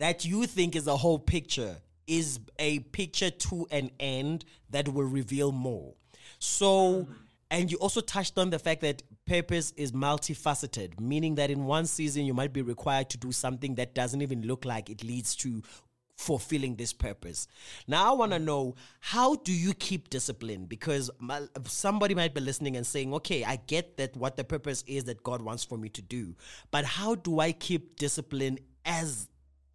that 0.00 0.24
you 0.24 0.46
think 0.46 0.74
is 0.74 0.86
a 0.86 0.96
whole 0.96 1.18
picture 1.18 1.76
is 2.06 2.40
a 2.58 2.80
picture 2.80 3.30
to 3.30 3.66
an 3.70 3.90
end 4.00 4.44
that 4.70 4.88
will 4.88 5.04
reveal 5.04 5.52
more. 5.52 5.94
So, 6.40 7.06
and 7.50 7.70
you 7.70 7.76
also 7.78 8.00
touched 8.00 8.36
on 8.36 8.50
the 8.50 8.58
fact 8.58 8.80
that 8.80 9.02
purpose 9.26 9.72
is 9.76 9.92
multifaceted, 9.92 10.98
meaning 10.98 11.36
that 11.36 11.50
in 11.50 11.66
one 11.66 11.86
season 11.86 12.24
you 12.24 12.34
might 12.34 12.52
be 12.52 12.62
required 12.62 13.10
to 13.10 13.18
do 13.18 13.30
something 13.30 13.76
that 13.76 13.94
doesn't 13.94 14.22
even 14.22 14.42
look 14.42 14.64
like 14.64 14.90
it 14.90 15.04
leads 15.04 15.36
to 15.36 15.62
fulfilling 16.16 16.76
this 16.76 16.92
purpose. 16.92 17.46
Now 17.86 18.10
I 18.10 18.16
want 18.16 18.32
to 18.32 18.38
know 18.38 18.74
how 19.00 19.36
do 19.36 19.52
you 19.52 19.72
keep 19.74 20.10
discipline 20.10 20.64
because 20.64 21.10
my, 21.18 21.42
somebody 21.64 22.14
might 22.14 22.34
be 22.34 22.40
listening 22.40 22.76
and 22.76 22.86
saying, 22.86 23.14
"Okay, 23.14 23.44
I 23.44 23.56
get 23.56 23.96
that 23.98 24.16
what 24.16 24.36
the 24.36 24.44
purpose 24.44 24.82
is 24.86 25.04
that 25.04 25.22
God 25.22 25.42
wants 25.42 25.64
for 25.64 25.78
me 25.78 25.88
to 25.90 26.02
do, 26.02 26.36
but 26.70 26.84
how 26.84 27.14
do 27.14 27.40
I 27.40 27.52
keep 27.52 27.96
discipline 27.96 28.58
as 28.84 29.28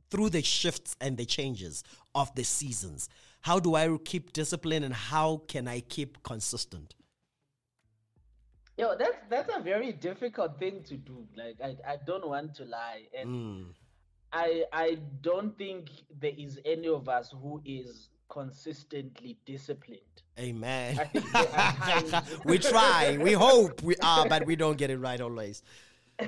through 0.09 0.29
the 0.29 0.41
shifts 0.41 0.95
and 1.01 1.17
the 1.17 1.25
changes 1.25 1.83
of 2.13 2.33
the 2.35 2.43
seasons? 2.43 3.09
How 3.41 3.59
do 3.59 3.75
I 3.75 3.95
keep 4.03 4.33
discipline 4.33 4.83
and 4.83 4.93
how 4.93 5.43
can 5.47 5.67
I 5.67 5.81
keep 5.81 6.23
consistent? 6.23 6.95
Yo, 8.77 8.95
that's 8.97 9.17
that's 9.29 9.55
a 9.55 9.61
very 9.61 9.93
difficult 9.93 10.59
thing 10.59 10.83
to 10.83 10.97
do. 10.97 11.25
Like 11.37 11.55
I, 11.63 11.75
I 11.87 11.97
don't 12.05 12.27
want 12.27 12.55
to 12.55 12.65
lie. 12.65 13.03
And 13.17 13.29
mm. 13.29 13.65
I 14.33 14.63
I 14.73 14.97
don't 15.21 15.57
think 15.57 15.89
there 16.19 16.33
is 16.37 16.59
any 16.65 16.87
of 16.87 17.07
us 17.07 17.33
who 17.41 17.61
is 17.63 18.09
consistently 18.29 19.37
disciplined. 19.45 20.01
Amen. 20.37 20.99
we 22.45 22.57
try, 22.57 23.17
we 23.21 23.31
hope 23.31 23.81
we 23.81 23.95
are, 24.03 24.27
but 24.27 24.45
we 24.45 24.57
don't 24.57 24.77
get 24.77 24.89
it 24.89 24.97
right 24.97 25.21
always. 25.21 25.63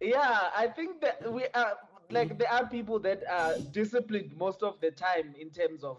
yeah, 0.00 0.48
I 0.56 0.68
think 0.74 1.00
that 1.02 1.30
we 1.30 1.44
are 1.54 1.76
like 2.10 2.38
there 2.38 2.52
are 2.52 2.66
people 2.66 2.98
that 3.00 3.22
are 3.30 3.58
disciplined 3.72 4.36
most 4.36 4.62
of 4.62 4.80
the 4.80 4.90
time 4.90 5.34
in 5.38 5.50
terms 5.50 5.82
of 5.84 5.98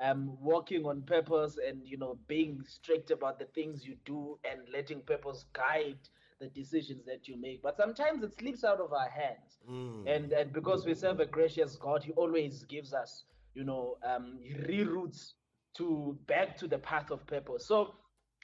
um, 0.00 0.36
working 0.40 0.84
on 0.84 1.02
purpose 1.02 1.58
and 1.66 1.80
you 1.84 1.96
know 1.96 2.18
being 2.28 2.62
strict 2.66 3.10
about 3.10 3.38
the 3.38 3.46
things 3.46 3.84
you 3.86 3.96
do 4.04 4.38
and 4.44 4.60
letting 4.72 5.00
purpose 5.00 5.46
guide 5.52 5.98
the 6.38 6.48
decisions 6.48 7.06
that 7.06 7.26
you 7.26 7.40
make. 7.40 7.62
But 7.62 7.76
sometimes 7.78 8.22
it 8.22 8.34
slips 8.38 8.62
out 8.62 8.80
of 8.80 8.92
our 8.92 9.08
hands, 9.08 9.58
mm. 9.70 10.02
and 10.06 10.32
and 10.32 10.52
because 10.52 10.84
we 10.84 10.94
serve 10.94 11.20
a 11.20 11.26
gracious 11.26 11.76
God, 11.76 12.02
He 12.02 12.12
always 12.12 12.64
gives 12.64 12.92
us 12.92 13.24
you 13.54 13.64
know 13.64 13.96
um, 14.04 14.38
reroutes 14.68 15.32
to 15.76 16.18
back 16.26 16.56
to 16.58 16.68
the 16.68 16.78
path 16.78 17.10
of 17.10 17.26
purpose. 17.26 17.66
So, 17.66 17.94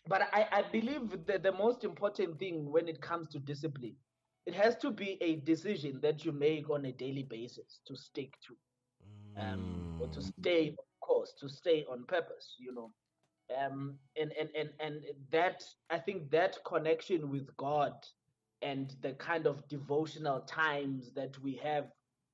but 0.08 0.22
I 0.32 0.46
I 0.50 0.62
believe 0.72 1.26
that 1.26 1.42
the 1.42 1.52
most 1.52 1.84
important 1.84 2.38
thing 2.38 2.70
when 2.70 2.88
it 2.88 3.00
comes 3.00 3.28
to 3.28 3.38
discipline 3.38 3.96
it 4.46 4.54
has 4.54 4.76
to 4.76 4.90
be 4.90 5.18
a 5.20 5.36
decision 5.36 5.98
that 6.02 6.24
you 6.24 6.32
make 6.32 6.68
on 6.70 6.84
a 6.86 6.92
daily 6.92 7.22
basis 7.22 7.80
to 7.86 7.96
stick 7.96 8.34
to 8.46 8.56
um, 9.40 9.98
or 10.00 10.08
to 10.08 10.20
mm. 10.20 10.32
stay 10.40 10.68
on 10.70 10.76
course 11.00 11.32
to 11.40 11.48
stay 11.48 11.84
on 11.90 12.04
purpose 12.04 12.56
you 12.58 12.72
know 12.74 12.90
um, 13.64 13.94
and, 14.20 14.32
and 14.38 14.48
and 14.56 14.70
and 14.80 15.02
that 15.30 15.62
i 15.90 15.98
think 15.98 16.30
that 16.30 16.56
connection 16.64 17.30
with 17.30 17.54
god 17.56 17.92
and 18.62 18.94
the 19.02 19.12
kind 19.14 19.46
of 19.46 19.66
devotional 19.68 20.40
times 20.40 21.12
that 21.12 21.36
we 21.42 21.60
have 21.62 21.86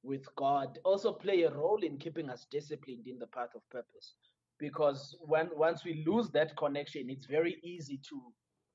with 0.02 0.24
god 0.36 0.78
also 0.84 1.12
play 1.12 1.42
a 1.42 1.50
role 1.50 1.82
in 1.82 1.96
keeping 1.96 2.28
us 2.30 2.46
disciplined 2.50 3.06
in 3.06 3.18
the 3.18 3.26
path 3.26 3.50
of 3.54 3.68
purpose 3.70 4.14
because 4.58 5.16
when 5.20 5.48
once 5.56 5.84
we 5.84 6.04
lose 6.06 6.28
that 6.30 6.56
connection 6.56 7.08
it's 7.08 7.26
very 7.26 7.58
easy 7.62 7.98
to 8.08 8.20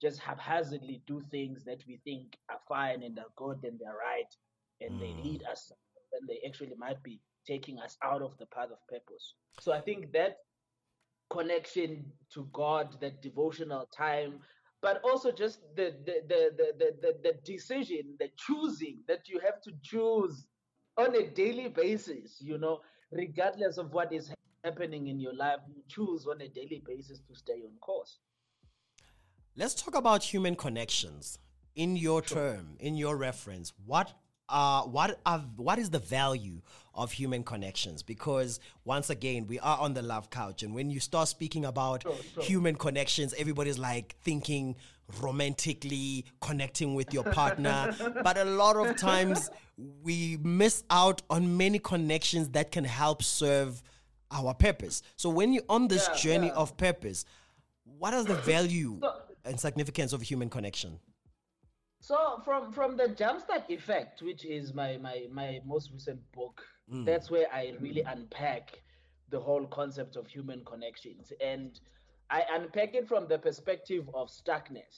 just 0.02 0.20
haphazardly 0.20 1.02
do 1.08 1.22
things 1.32 1.64
that 1.64 1.84
we 1.88 2.00
think 2.04 2.38
are 2.50 2.60
fine 2.68 3.04
and 3.04 3.18
are 3.20 3.32
good 3.36 3.64
and 3.64 3.80
they're 3.80 3.96
right 3.98 4.32
and 4.82 5.00
mm. 5.00 5.00
they 5.00 5.30
lead 5.30 5.44
us 5.50 5.72
and 6.14 6.28
they 6.28 6.40
actually 6.48 6.74
might 6.78 7.02
be 7.04 7.20
taking 7.48 7.80
us 7.80 7.98
out 8.04 8.22
of 8.22 8.38
the 8.38 8.46
path 8.48 8.70
of 8.72 8.88
purpose. 8.88 9.34
So 9.60 9.72
I 9.72 9.82
think 9.82 10.12
that 10.14 10.38
connection 11.30 12.06
to 12.34 12.48
God, 12.54 13.00
that 13.02 13.22
devotional 13.22 13.88
time, 13.96 14.40
but 14.82 15.02
also 15.04 15.32
just 15.32 15.60
the 15.76 15.96
the 16.06 16.22
the 16.28 16.50
the 16.78 16.92
the, 17.02 17.14
the 17.24 17.34
decision, 17.44 18.16
the 18.20 18.30
choosing 18.38 19.00
that 19.08 19.28
you 19.28 19.40
have 19.40 19.62
to 19.62 19.72
choose 19.82 20.46
on 20.98 21.16
a 21.16 21.28
daily 21.28 21.70
basis, 21.70 22.38
you 22.40 22.58
know, 22.58 22.82
regardless 23.12 23.78
of 23.78 23.92
what 23.94 24.14
is 24.14 24.32
happening 24.64 25.08
in 25.08 25.20
your 25.20 25.34
life, 25.34 25.60
you 25.68 25.82
choose 25.88 26.28
on 26.28 26.42
a 26.42 26.48
daily 26.50 26.84
basis 26.86 27.20
to 27.28 27.36
stay 27.36 27.62
on 27.64 27.76
course. 27.82 28.20
Let's 29.56 29.76
talk 29.76 29.96
about 29.96 30.24
human 30.24 30.56
connections. 30.56 31.38
In 31.76 31.96
your 31.96 32.24
sure. 32.24 32.38
term, 32.38 32.76
in 32.80 32.96
your 32.98 33.16
reference, 33.18 33.74
what 33.86 34.12
uh, 34.50 34.82
what 34.84 35.20
are, 35.26 35.40
what 35.56 35.80
is 35.80 35.90
the 35.90 35.98
value 36.00 36.62
of 36.94 37.12
human 37.12 37.44
connections? 37.44 38.04
Because 38.04 38.60
once 38.86 39.10
again, 39.10 39.48
we 39.48 39.58
are 39.60 39.80
on 39.80 39.94
the 39.96 40.02
love 40.04 40.30
couch, 40.30 40.62
and 40.62 40.76
when 40.76 40.92
you 40.92 41.00
start 41.00 41.30
speaking 41.30 41.66
about 41.66 42.04
Sure, 42.04 42.16
sure. 42.36 42.44
human 42.44 42.76
connections, 42.76 43.34
everybody's 43.40 43.80
like 43.80 44.16
thinking 44.22 44.76
romantically 45.20 46.26
connecting 46.42 46.94
with 46.94 47.12
your 47.14 47.24
partner, 47.24 47.96
but 48.24 48.38
a 48.38 48.46
lot 48.46 48.76
of 48.76 48.96
times 48.98 49.50
we 50.04 50.38
miss 50.44 50.84
out 50.92 51.24
on 51.32 51.58
many 51.58 51.80
connections 51.80 52.50
that 52.50 52.72
can 52.72 52.84
help 52.84 53.24
serve 53.24 53.82
our 54.30 54.54
purpose. 54.54 55.02
So 55.16 55.30
when 55.30 55.54
you're 55.54 55.64
on 55.70 55.88
this 55.88 56.08
Yeah, 56.10 56.18
journey 56.18 56.48
yeah. 56.48 56.54
of 56.54 56.78
purpose, 56.78 57.26
what 57.98 58.14
is 58.14 58.26
the 58.26 58.36
value 58.36 59.00
So- 59.02 59.14
and 59.46 59.60
significance 59.60 60.14
of 60.14 60.22
human 60.22 60.50
connection? 60.50 61.00
So 62.00 62.42
from 62.44 62.72
from 62.74 62.98
the 62.98 63.06
jumpstart 63.06 63.70
effect, 63.70 64.22
which 64.22 64.46
is 64.46 64.74
my 64.74 64.98
my 64.98 65.28
my 65.32 65.62
most 65.66 65.92
recent 65.92 66.20
book, 66.34 66.62
Mm. 66.92 67.06
that's 67.06 67.32
where 67.32 67.48
I 67.54 67.74
really 67.80 68.02
unpack 68.02 68.78
the 69.30 69.40
whole 69.40 69.66
concept 69.68 70.18
of 70.18 70.28
human 70.28 70.66
connections, 70.66 71.32
and 71.40 71.80
I 72.30 72.44
unpack 72.52 72.94
it 72.94 73.08
from 73.08 73.30
the 73.30 73.40
perspective 73.40 74.10
of 74.14 74.28
stuckness. 74.28 74.96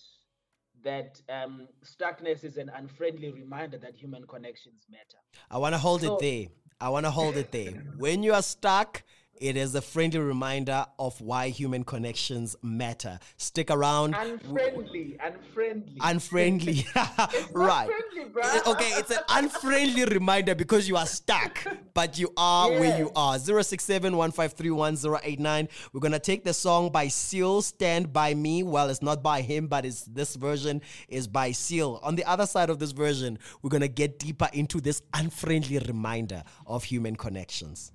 That 0.84 1.22
um, 1.30 1.68
stuckness 1.84 2.44
is 2.44 2.58
an 2.58 2.70
unfriendly 2.76 3.32
reminder 3.32 3.78
that 3.78 3.96
human 3.96 4.26
connections 4.26 4.88
matter. 4.90 5.20
I 5.52 5.60
want 5.60 5.74
to 5.76 5.80
hold 5.80 6.02
So- 6.02 6.16
it 6.16 6.22
there. 6.22 6.48
I 6.82 6.90
want 6.90 7.06
to 7.06 7.12
hold 7.12 7.38
it 7.38 7.52
there. 7.52 7.74
When 7.98 8.24
you 8.24 8.34
are 8.34 8.42
stuck, 8.42 9.04
it 9.38 9.58
is 9.58 9.76
a 9.76 9.82
friendly 9.82 10.20
reminder 10.20 10.86
of 10.98 11.20
why 11.20 11.50
human 11.50 11.84
connections 11.84 12.56
matter. 12.62 13.20
Stick 13.38 13.70
around. 13.70 14.16
Unfriendly, 14.16 15.18
unfriendly. 15.22 15.98
Unfriendly. 16.02 16.88
right. 17.52 17.90
friendly. 18.32 18.62
Okay, 18.68 18.90
it's 18.98 19.12
an 19.12 19.20
unfriendly 19.30 20.06
reminder 20.06 20.56
because 20.56 20.88
you 20.88 20.96
are 20.96 21.06
stuck, 21.06 21.66
but 21.94 22.18
you 22.18 22.32
are 22.38 22.72
where 22.72 22.98
you 22.98 23.12
are. 23.16 23.38
067 23.38 24.16
We're 24.16 24.30
going 24.30 26.12
to 26.12 26.20
take 26.20 26.44
the 26.44 26.54
song 26.54 26.90
by 26.92 27.08
Seal, 27.10 27.62
Stand 27.62 28.14
By 28.14 28.34
Me. 28.34 28.64
Well, 28.64 28.90
it's 28.90 29.02
not 29.02 29.22
by 29.22 29.42
him, 29.42 29.68
but 29.68 29.86
it's 29.86 30.04
this 30.04 30.36
version 30.36 30.82
is 31.10 31.28
by 31.28 31.52
Seal. 31.52 32.00
On 32.04 32.16
the 32.16 32.24
other 32.26 32.46
side 32.46 32.70
of 32.70 32.80
this 32.80 32.92
version, 32.92 33.38
we're 33.62 33.70
going 33.70 33.82
to 33.82 33.88
get 33.88 34.18
deeper 34.20 34.50
into 34.54 34.80
this 34.80 35.02
unfriendly 35.14 35.80
reminder 35.80 36.44
of 36.66 36.86
human 36.86 37.16
connections. 37.16 37.92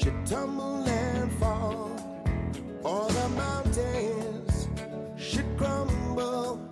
Should 0.00 0.26
tumble 0.26 0.82
and 0.88 1.30
fall, 1.32 1.90
or 2.82 3.06
the 3.10 3.28
mountains 3.28 4.68
should 5.16 5.44
crumble 5.58 6.69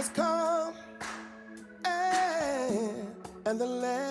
has 0.00 0.08
come 0.08 0.72
and, 1.84 3.06
and 3.44 3.60
the 3.60 3.66
land 3.66 4.09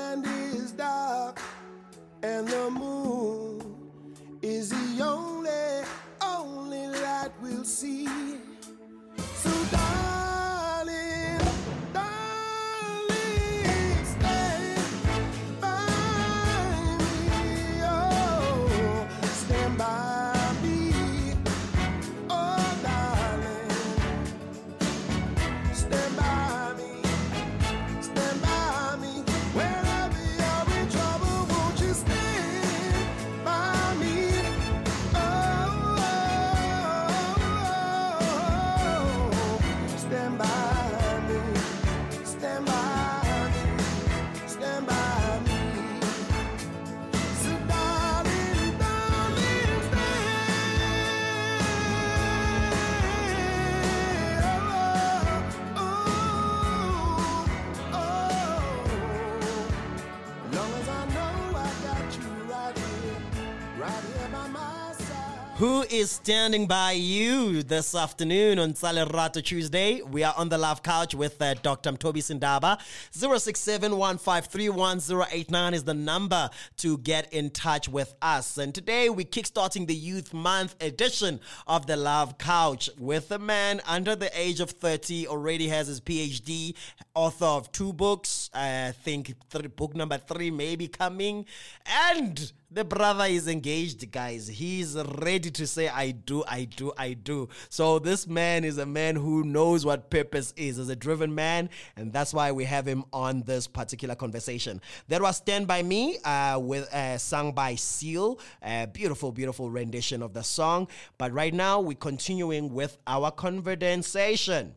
Who 65.60 65.82
is 65.82 66.10
standing 66.10 66.66
by 66.68 66.94
you 66.94 67.64
this 67.64 67.94
afternoon 67.94 68.60
on 68.60 68.76
Salerato 68.76 69.44
Tuesday? 69.44 70.02
We 70.02 70.24
are 70.24 70.34
on 70.38 70.48
the 70.48 70.58
Love 70.58 70.82
Couch 70.84 71.14
with 71.14 71.42
uh, 71.42 71.56
Dr. 71.56 71.92
Toby 71.98 72.22
Sindaba. 72.22 72.80
0671531089 73.12 75.74
is 75.74 75.84
the 75.84 75.94
number 75.94 76.50
to 76.78 76.98
get 77.00 77.34
in 77.34 77.50
touch 77.50 77.90
with 77.90 78.16
us. 78.22 78.58
And 78.58 78.74
today 78.74 79.10
we're 79.10 79.26
kickstarting 79.26 79.86
the 79.86 79.94
Youth 79.94 80.34
Month 80.34 80.82
edition 80.82 81.42
of 81.68 81.88
the 81.88 81.98
Love 81.98 82.38
Couch 82.38 82.90
with 82.98 83.30
a 83.30 83.38
man 83.38 83.82
under 83.86 84.16
the 84.16 84.32
age 84.40 84.62
of 84.62 84.72
30, 84.72 85.28
already 85.28 85.68
has 85.68 85.88
his 85.88 86.00
PhD, 86.00 86.74
author 87.14 87.44
of 87.44 87.70
two 87.74 87.92
books. 87.92 88.50
I 88.54 88.94
think 89.04 89.36
three, 89.50 89.68
book 89.68 89.94
number 89.94 90.20
three 90.20 90.52
may 90.52 90.78
be 90.78 90.88
coming. 90.88 91.48
And 91.86 92.54
The 92.72 92.86
brother 92.86 93.26
is 93.26 93.48
engaged, 93.48 94.12
guys. 94.12 94.48
He's 94.48 94.96
ready 94.96 95.50
to 95.50 95.66
say, 95.66 95.88
I 95.88 96.12
do, 96.12 96.44
I 96.48 96.66
do, 96.66 96.94
I 96.96 97.14
do. 97.14 97.50
So, 97.68 97.98
this 97.98 98.28
man 98.28 98.64
is 98.64 98.78
a 98.78 98.86
man 98.86 99.16
who 99.16 99.44
knows 99.44 99.88
what 99.88 100.12
purpose 100.12 100.54
is 100.56 100.78
as 100.78 100.88
a 100.88 100.96
driven 100.96 101.34
man, 101.34 101.72
and 101.96 102.14
that's 102.14 102.32
why 102.32 102.52
we 102.52 102.66
have 102.66 102.86
him 102.86 103.06
on 103.12 103.42
this 103.42 103.66
particular 103.66 104.14
conversation. 104.14 104.82
That 105.08 105.20
was 105.20 105.38
Stand 105.38 105.66
By 105.66 105.82
Me, 105.82 106.20
uh, 106.24 106.60
with 106.62 106.94
uh, 106.94 107.18
sung 107.18 107.54
by 107.54 107.74
Seal. 107.74 108.40
A 108.62 108.86
beautiful, 108.86 109.32
beautiful 109.32 109.72
rendition 109.72 110.22
of 110.22 110.34
the 110.34 110.44
song. 110.44 110.90
But 111.18 111.34
right 111.34 111.56
now, 111.56 111.80
we're 111.80 111.98
continuing 111.98 112.72
with 112.72 113.00
our 113.08 113.32
conversation. 113.32 114.76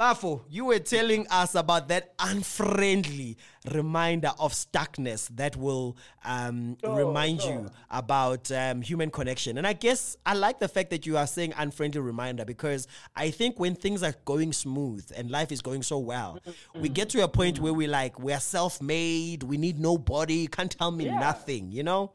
Bafo, 0.00 0.40
you 0.48 0.64
were 0.64 0.78
telling 0.78 1.26
us 1.28 1.54
about 1.54 1.88
that 1.88 2.14
unfriendly 2.18 3.36
reminder 3.70 4.32
of 4.38 4.54
stuckness 4.54 5.28
that 5.36 5.56
will 5.56 5.94
um, 6.24 6.78
Sure, 6.82 6.96
remind 6.96 7.42
sure. 7.42 7.52
you 7.52 7.70
about 7.90 8.50
um, 8.50 8.80
human 8.80 9.10
connection. 9.10 9.58
And 9.58 9.66
I 9.66 9.74
guess 9.74 10.16
I 10.24 10.32
like 10.32 10.58
the 10.58 10.68
fact 10.68 10.88
that 10.88 11.04
you 11.04 11.18
are 11.18 11.26
saying 11.26 11.52
unfriendly 11.54 12.00
reminder 12.00 12.46
because 12.46 12.88
I 13.14 13.30
think 13.30 13.60
when 13.60 13.74
things 13.74 14.02
are 14.02 14.14
going 14.24 14.54
smooth 14.54 15.04
and 15.14 15.30
life 15.30 15.52
is 15.52 15.60
going 15.60 15.82
so 15.82 15.98
well, 15.98 16.38
we 16.74 16.88
get 16.88 17.10
to 17.10 17.22
a 17.22 17.28
point 17.28 17.60
where 17.60 17.74
we're 17.74 17.86
like, 17.86 18.18
we're 18.18 18.40
self 18.40 18.80
made, 18.80 19.42
we 19.42 19.58
need 19.58 19.78
nobody, 19.78 20.34
you 20.36 20.48
can't 20.48 20.70
tell 20.70 20.92
me 20.92 21.04
Yeah. 21.04 21.18
nothing, 21.18 21.72
you 21.72 21.82
know? 21.82 22.12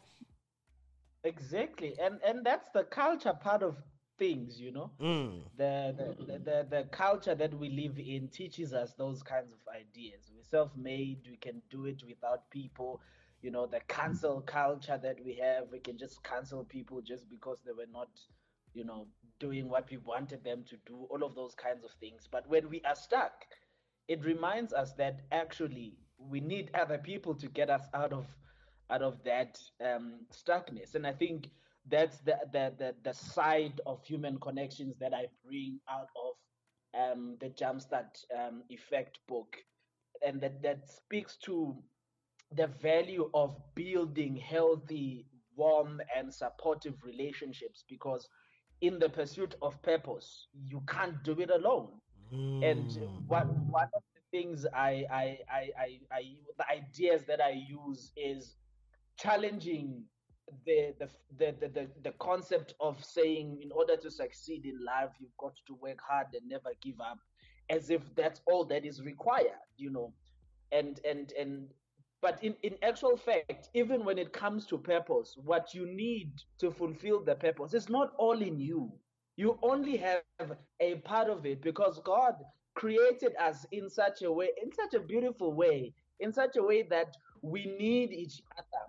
Exactly, 1.24 1.96
and 2.00 2.20
and 2.26 2.44
that's 2.44 2.70
the 2.74 2.84
culture 2.84 3.34
part 3.34 3.62
of 3.62 3.78
things, 4.18 4.60
you 4.60 4.72
know. 4.72 4.92
Mm. 5.02 5.42
The, 5.58 5.96
the, 5.98 6.26
the, 6.26 6.40
the 6.40 6.68
the 6.70 6.84
culture 6.92 7.36
that 7.36 7.54
we 7.54 7.70
live 7.70 7.98
in 8.00 8.28
teaches 8.30 8.74
us 8.74 8.94
those 8.94 9.24
kinds 9.24 9.52
of 9.52 9.60
ideas. 9.74 10.32
We're 10.34 10.44
self-made. 10.44 11.28
We 11.30 11.38
can 11.38 11.62
do 11.70 11.86
it 11.86 12.04
without 12.08 12.50
people. 12.50 13.02
You 13.42 13.52
know, 13.52 13.66
the 13.66 13.82
cancel 13.88 14.42
culture 14.42 15.00
that 15.02 15.18
we 15.24 15.36
have. 15.36 15.66
We 15.72 15.80
can 15.80 15.98
just 15.98 16.24
cancel 16.24 16.64
people 16.64 17.02
just 17.02 17.30
because 17.30 17.58
they 17.66 17.74
were 17.74 17.92
not, 17.92 18.10
you 18.74 18.86
know, 18.86 19.08
doing 19.40 19.70
what 19.70 19.90
we 19.92 19.98
wanted 19.98 20.44
them 20.44 20.64
to 20.70 20.78
do. 20.86 21.08
All 21.10 21.24
of 21.24 21.36
those 21.36 21.56
kinds 21.56 21.84
of 21.84 21.92
things. 22.00 22.28
But 22.32 22.48
when 22.50 22.70
we 22.70 22.82
are 22.86 22.96
stuck, 22.96 23.46
it 24.08 24.24
reminds 24.24 24.74
us 24.74 24.94
that 24.94 25.22
actually 25.32 25.98
we 26.18 26.40
need 26.40 26.72
other 26.74 26.98
people 26.98 27.36
to 27.36 27.48
get 27.48 27.70
us 27.70 27.84
out 27.94 28.14
of 28.14 28.26
out 28.90 29.02
of 29.02 29.24
that 29.24 29.60
um, 29.84 30.20
stuckness. 30.32 30.96
And 30.96 31.06
I 31.08 31.12
think 31.12 31.50
that's 31.90 32.20
the, 32.20 32.38
the 32.52 32.74
the 32.78 32.96
the 33.04 33.14
side 33.14 33.82
of 33.86 34.04
human 34.04 34.40
connections 34.40 34.98
that 35.00 35.14
I 35.14 35.28
bring 35.46 35.80
out 35.90 36.10
of 36.16 36.36
um, 37.00 37.38
the 37.40 37.50
Jumpstart 37.50 38.24
um, 38.38 38.64
Effect 38.70 39.20
book, 39.28 39.56
and 40.26 40.42
that 40.42 40.62
that 40.64 40.90
speaks 40.90 41.38
to 41.46 41.76
the 42.56 42.68
value 42.68 43.30
of 43.34 43.58
building 43.76 44.36
healthy, 44.36 45.26
warm, 45.56 46.02
and 46.16 46.34
supportive 46.34 46.96
relationships. 47.04 47.84
Because 47.88 48.28
in 48.82 49.00
the 49.00 49.10
pursuit 49.10 49.56
of 49.62 49.82
purpose, 49.82 50.48
you 50.66 50.82
can't 50.88 51.24
do 51.24 51.40
it 51.40 51.50
alone. 51.50 51.90
And 52.62 52.98
one 53.28 53.48
one 53.70 53.90
of 53.96 54.04
the 54.14 54.38
things 54.38 54.66
I 54.74 55.06
I, 55.12 55.40
I 55.52 55.70
I 55.80 56.00
I 56.12 56.24
the 56.58 56.70
ideas 56.72 57.26
that 57.26 57.42
I 57.42 57.52
use 57.68 58.12
is 58.18 58.56
challenging 59.18 60.04
the 60.66 60.94
the, 61.00 61.10
the 61.38 61.68
the 61.70 61.88
the 62.04 62.12
concept 62.20 62.74
of 62.80 63.04
saying 63.04 63.60
in 63.62 63.72
order 63.72 63.96
to 63.98 64.12
succeed 64.12 64.66
in 64.66 64.84
life 64.84 65.12
you've 65.20 65.38
got 65.38 65.56
to 65.68 65.76
work 65.76 66.00
hard 66.08 66.28
and 66.34 66.48
never 66.48 66.70
give 66.82 67.00
up 67.02 67.20
as 67.70 67.90
if 67.90 68.14
that's 68.16 68.42
all 68.48 68.66
that 68.66 68.86
is 68.86 69.02
required 69.04 69.60
you 69.78 69.90
know? 69.90 70.14
And 70.72 71.00
and 71.08 71.32
and 71.40 71.68
but 72.22 72.44
in, 72.44 72.56
in 72.64 72.76
actual 72.84 73.18
fact 73.18 73.70
even 73.74 74.04
when 74.06 74.18
it 74.18 74.34
comes 74.34 74.66
to 74.68 74.78
purpose 74.78 75.36
what 75.44 75.74
you 75.74 75.86
need 75.86 76.32
to 76.60 76.72
fulfill 76.72 77.24
the 77.24 77.36
purpose 77.36 77.74
is 77.74 77.90
not 77.90 78.14
all 78.18 78.42
in 78.42 78.60
you. 78.60 78.92
You 79.38 79.60
only 79.64 79.98
have 79.98 80.24
a 80.80 80.96
part 80.96 81.30
of 81.30 81.46
it 81.46 81.62
because 81.62 82.00
god 82.06 82.36
created 82.76 83.34
us 83.40 83.66
in 83.72 83.90
such 83.90 84.22
a 84.22 84.32
way 84.32 84.50
in 84.62 84.72
such 84.72 84.94
a 84.94 85.00
beautiful 85.00 85.54
way 85.54 85.94
in 86.20 86.32
such 86.32 86.56
a 86.58 86.64
way 86.64 86.84
that 86.84 87.16
we 87.42 87.66
need 87.66 88.12
each 88.12 88.42
other 88.58 88.86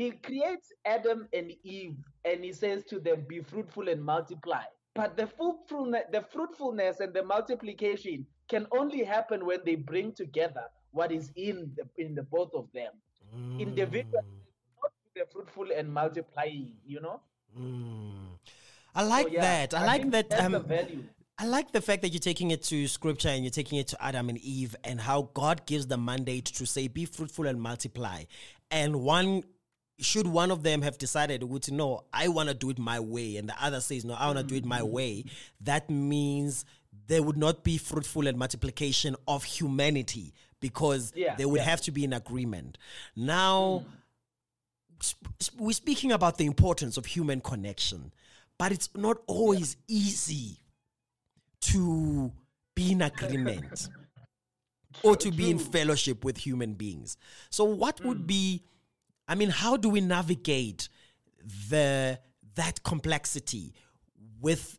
he 0.00 0.10
creates 0.10 0.72
adam 0.84 1.28
and 1.32 1.52
eve 1.62 1.96
and 2.24 2.44
he 2.44 2.52
says 2.52 2.84
to 2.84 2.98
them 3.00 3.24
be 3.28 3.40
fruitful 3.40 3.88
and 3.88 4.02
multiply 4.02 4.62
but 4.94 5.16
the 5.16 5.26
fruitfulness, 5.26 6.02
the 6.10 6.24
fruitfulness 6.32 7.00
and 7.00 7.14
the 7.14 7.22
multiplication 7.22 8.26
can 8.48 8.66
only 8.72 9.04
happen 9.04 9.46
when 9.46 9.60
they 9.64 9.76
bring 9.76 10.12
together 10.12 10.64
what 10.92 11.12
is 11.12 11.30
in 11.36 11.70
the 11.76 11.84
in 12.04 12.14
the 12.14 12.22
both 12.22 12.52
of 12.54 12.66
them 12.72 12.92
individually 13.58 14.24
not 14.82 14.92
the 15.14 15.24
fruitful 15.32 15.68
and 15.76 15.92
multiplying 15.92 16.72
you 16.84 17.00
know 17.00 17.20
I 18.94 19.02
like 19.04 19.26
So, 19.26 19.32
yeah, 19.32 19.40
that. 19.40 19.74
I, 19.74 19.86
like 19.86 20.10
that. 20.10 20.40
Um, 20.40 20.66
I 21.38 21.46
like 21.46 21.72
the 21.72 21.80
fact 21.80 22.02
that 22.02 22.10
you're 22.10 22.20
taking 22.20 22.50
it 22.50 22.62
to 22.64 22.86
scripture 22.86 23.28
and 23.28 23.44
you're 23.44 23.50
taking 23.50 23.78
it 23.78 23.88
to 23.88 24.04
Adam 24.04 24.28
and 24.28 24.38
Eve 24.38 24.76
and 24.84 25.00
how 25.00 25.30
God 25.32 25.64
gives 25.66 25.86
the 25.86 25.96
mandate 25.96 26.46
to 26.46 26.66
say, 26.66 26.88
be 26.88 27.06
fruitful 27.06 27.46
and 27.46 27.60
multiply. 27.60 28.24
And 28.70 29.00
one, 29.00 29.44
should 30.00 30.26
one 30.26 30.50
of 30.50 30.62
them 30.62 30.82
have 30.82 30.98
decided, 30.98 31.42
would 31.42 31.70
no, 31.70 32.04
I 32.12 32.28
want 32.28 32.48
to 32.48 32.54
do 32.54 32.70
it 32.70 32.78
my 32.78 33.00
way, 33.00 33.36
and 33.36 33.48
the 33.48 33.54
other 33.62 33.80
says, 33.80 34.04
no, 34.04 34.14
I 34.14 34.26
want 34.26 34.38
to 34.38 34.44
do 34.44 34.54
it 34.54 34.64
my 34.64 34.80
mm. 34.80 34.88
way, 34.88 35.24
that 35.60 35.90
means 35.90 36.64
there 37.06 37.22
would 37.22 37.36
not 37.36 37.64
be 37.64 37.78
fruitful 37.78 38.26
and 38.26 38.38
multiplication 38.38 39.16
of 39.26 39.44
humanity 39.44 40.32
because 40.60 41.12
Yeah, 41.14 41.34
they 41.36 41.44
would 41.44 41.58
yeah. 41.58 41.64
have 41.64 41.80
to 41.82 41.90
be 41.90 42.04
in 42.04 42.12
agreement. 42.12 42.78
Now, 43.16 43.84
mm. 43.84 45.02
sp- 45.02 45.34
sp- 45.40 45.58
we're 45.58 45.72
speaking 45.72 46.12
about 46.12 46.38
the 46.38 46.46
importance 46.46 46.96
of 46.96 47.06
human 47.06 47.40
connection, 47.40 48.12
but 48.58 48.72
it's 48.72 48.90
not 48.94 49.18
always 49.26 49.76
easy 49.88 50.58
to 51.62 52.32
be 52.74 52.92
in 52.92 53.02
agreement 53.02 53.88
or 55.02 55.16
to 55.16 55.30
be 55.30 55.50
in 55.50 55.58
fellowship 55.58 56.24
with 56.24 56.38
human 56.38 56.74
beings. 56.74 57.16
So 57.50 57.64
what 57.64 58.04
would 58.04 58.18
mm. 58.18 58.26
be 58.26 58.62
I 59.30 59.36
mean 59.36 59.48
how 59.48 59.76
do 59.76 59.88
we 59.88 60.00
navigate 60.00 60.88
the 61.70 62.18
that 62.56 62.82
complexity 62.82 63.74
with 64.40 64.76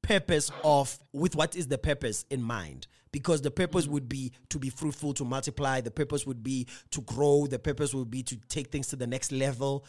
purpose 0.00 0.50
of 0.64 0.98
with 1.12 1.36
what 1.36 1.54
is 1.54 1.68
the 1.68 1.76
purpose 1.76 2.24
in 2.30 2.42
mind? 2.42 2.86
Because 3.12 3.42
the 3.42 3.50
purpose 3.50 3.86
would 3.86 4.08
be 4.08 4.32
to 4.48 4.58
be 4.58 4.70
fruitful 4.70 5.12
to 5.14 5.24
multiply 5.24 5.82
the 5.82 5.90
purpose 5.90 6.26
would 6.26 6.42
be 6.42 6.66
to 6.90 7.02
grow 7.02 7.46
the 7.46 7.58
purpose 7.58 7.92
would 7.92 8.10
be 8.10 8.22
to 8.22 8.36
take 8.48 8.72
things 8.72 8.88
to 8.88 8.96
the 8.96 9.06
next 9.06 9.30
level. 9.30 9.84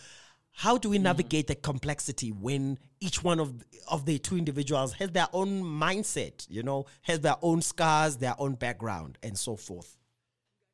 How 0.52 0.78
do 0.78 0.90
we 0.90 0.98
navigate 0.98 1.48
the 1.48 1.56
complexity 1.56 2.32
when 2.32 2.78
each 3.00 3.24
one 3.24 3.40
of 3.40 3.64
of 3.88 4.06
the 4.06 4.20
two 4.20 4.38
individuals 4.38 4.94
has 4.94 5.12
their 5.12 5.28
own 5.32 5.64
mindset 5.64 6.46
you 6.50 6.62
know 6.62 6.88
has 7.04 7.22
their 7.22 7.38
own 7.42 7.62
scars 7.62 8.18
their 8.18 8.36
own 8.38 8.56
background 8.56 9.18
and 9.24 9.38
so 9.38 9.56
forth? 9.56 9.98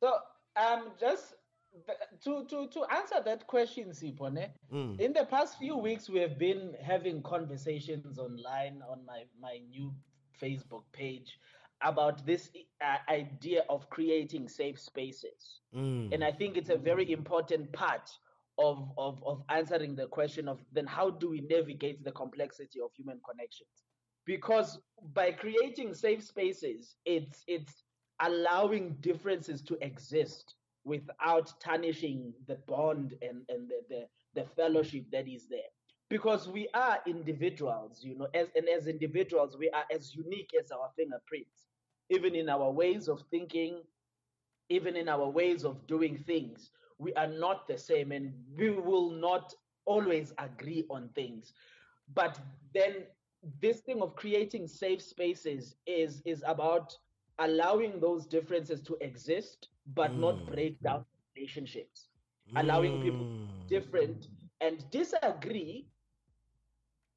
So, 0.00 0.16
um, 0.56 0.90
just 0.98 1.28
th- 1.28 1.33
Uh, 1.74 1.92
to 2.22 2.44
to 2.46 2.68
to 2.68 2.84
answer 2.84 3.20
that 3.24 3.46
question, 3.48 3.88
Sipone, 3.90 4.48
mm. 4.72 5.00
in 5.00 5.12
the 5.12 5.24
past 5.24 5.58
few 5.58 5.76
weeks 5.76 6.08
we 6.08 6.20
have 6.20 6.38
been 6.38 6.72
having 6.80 7.20
conversations 7.22 8.18
online 8.18 8.80
on 8.88 9.04
my 9.04 9.24
my 9.40 9.58
new 9.68 9.92
Facebook 10.40 10.84
page 10.92 11.40
about 11.82 12.24
this 12.24 12.50
uh, 12.80 12.98
idea 13.10 13.64
of 13.68 13.90
creating 13.90 14.48
safe 14.48 14.80
spaces, 14.80 15.60
mm. 15.74 16.12
and 16.14 16.22
I 16.22 16.30
think 16.30 16.56
it's 16.56 16.70
a 16.70 16.76
very 16.76 17.10
important 17.10 17.72
part 17.72 18.08
of, 18.56 18.88
of 18.96 19.20
of 19.26 19.42
answering 19.48 19.96
the 19.96 20.06
question 20.06 20.48
of 20.48 20.60
then 20.72 20.86
how 20.86 21.10
do 21.10 21.28
we 21.28 21.40
navigate 21.40 22.04
the 22.04 22.12
complexity 22.12 22.80
of 22.80 22.90
human 22.94 23.20
connections? 23.28 23.82
Because 24.26 24.78
by 25.12 25.32
creating 25.32 25.92
safe 25.94 26.22
spaces 26.22 26.94
it's 27.04 27.42
it's 27.48 27.82
allowing 28.20 28.94
differences 29.00 29.60
to 29.62 29.76
exist 29.84 30.54
without 30.84 31.52
tarnishing 31.60 32.32
the 32.46 32.56
bond 32.66 33.14
and 33.22 33.42
and 33.48 33.68
the, 33.68 33.80
the 33.88 34.08
the 34.34 34.46
fellowship 34.56 35.04
that 35.12 35.28
is 35.28 35.48
there. 35.48 35.70
Because 36.08 36.48
we 36.48 36.68
are 36.74 36.98
individuals 37.06 38.00
you 38.04 38.16
know 38.16 38.28
as 38.34 38.48
and 38.56 38.68
as 38.68 38.86
individuals 38.86 39.56
we 39.58 39.70
are 39.70 39.84
as 39.92 40.14
unique 40.14 40.50
as 40.60 40.70
our 40.70 40.90
fingerprints. 40.96 41.66
Even 42.10 42.34
in 42.34 42.48
our 42.48 42.70
ways 42.70 43.08
of 43.08 43.22
thinking 43.30 43.82
even 44.68 44.96
in 44.96 45.08
our 45.08 45.28
ways 45.28 45.64
of 45.64 45.86
doing 45.86 46.16
things 46.16 46.70
we 46.98 47.12
are 47.14 47.26
not 47.26 47.66
the 47.68 47.76
same 47.78 48.12
and 48.12 48.32
we 48.56 48.70
will 48.70 49.10
not 49.10 49.52
always 49.86 50.32
agree 50.38 50.84
on 50.90 51.08
things. 51.14 51.52
But 52.14 52.38
then 52.74 53.04
this 53.60 53.80
thing 53.80 54.00
of 54.02 54.14
creating 54.16 54.66
safe 54.68 55.02
spaces 55.02 55.76
is 55.86 56.22
is 56.24 56.42
about 56.46 56.96
allowing 57.38 58.00
those 58.00 58.26
differences 58.26 58.80
to 58.82 58.96
exist 59.00 59.68
but 59.94 60.16
not 60.16 60.46
break 60.46 60.80
down 60.82 61.04
relationships 61.36 62.08
allowing 62.56 63.02
people 63.02 63.26
different 63.68 64.28
and 64.60 64.84
disagree 64.90 65.86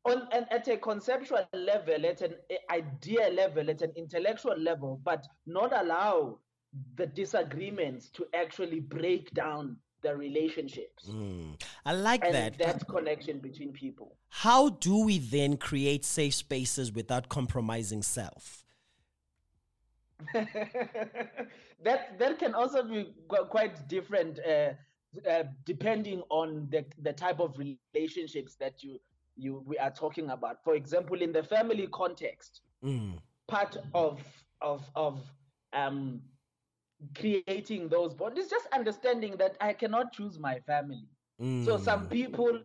on 0.06 0.27
and 0.32 0.45
at 0.51 0.67
a 0.67 0.77
conceptual 0.77 1.45
level 1.53 2.06
at 2.06 2.21
an 2.21 2.34
idea 2.71 3.30
level 3.30 3.69
at 3.69 3.82
an 3.82 3.91
intellectual 3.95 4.58
level 4.58 4.99
but 5.03 5.27
not 5.45 5.71
allow 5.73 6.39
the 6.95 7.06
disagreements 7.08 8.10
to 8.10 8.25
actually 8.34 8.80
break 8.80 9.32
down 9.32 9.67
the 9.67 9.75
the 10.08 10.15
relationships 10.15 11.10
Mm. 11.10 11.62
I 11.86 11.93
like 11.93 12.23
and 12.23 12.34
that. 12.34 12.58
that 12.60 12.88
connection 12.88 13.39
between 13.39 13.71
people. 13.71 14.17
How 14.30 14.69
do 14.69 15.06
we 15.06 15.19
then 15.19 15.58
create 15.58 16.06
safe 16.06 16.36
spaces 16.36 16.91
without 16.91 17.30
compromising 17.30 18.03
self? 18.03 18.63
that 20.34 22.17
that 22.19 22.39
can 22.39 22.53
also 22.53 22.84
be 22.84 23.13
quite 23.27 23.88
different 23.88 24.39
uh, 24.39 24.73
uh, 25.30 25.43
depending 25.65 26.21
on 26.30 26.67
the 26.71 26.86
the 27.01 27.13
type 27.13 27.39
of 27.39 27.58
relationships 27.60 28.34
that 28.34 28.63
you 28.63 28.77
you 29.36 29.63
we 29.65 29.77
are 29.77 29.91
talking 29.91 30.30
about. 30.30 30.63
For 30.63 30.75
example, 30.75 31.21
in 31.21 31.32
the 31.32 31.43
family 31.43 31.88
context, 31.88 32.62
Mm. 32.84 33.19
part 33.47 33.77
of 33.93 34.21
of 34.62 34.89
of 34.95 35.21
um 35.73 36.21
creating 37.15 37.75
those 37.89 38.13
bonds 38.13 38.39
is 38.39 38.49
just 38.49 38.67
understanding 38.73 39.38
that 39.38 39.56
I 39.60 39.73
cannot 39.73 40.12
choose 40.13 40.39
my 40.39 40.60
family. 40.60 41.08
So 41.58 41.77
some 41.77 42.08
Mm. 42.08 42.08
people 42.08 42.60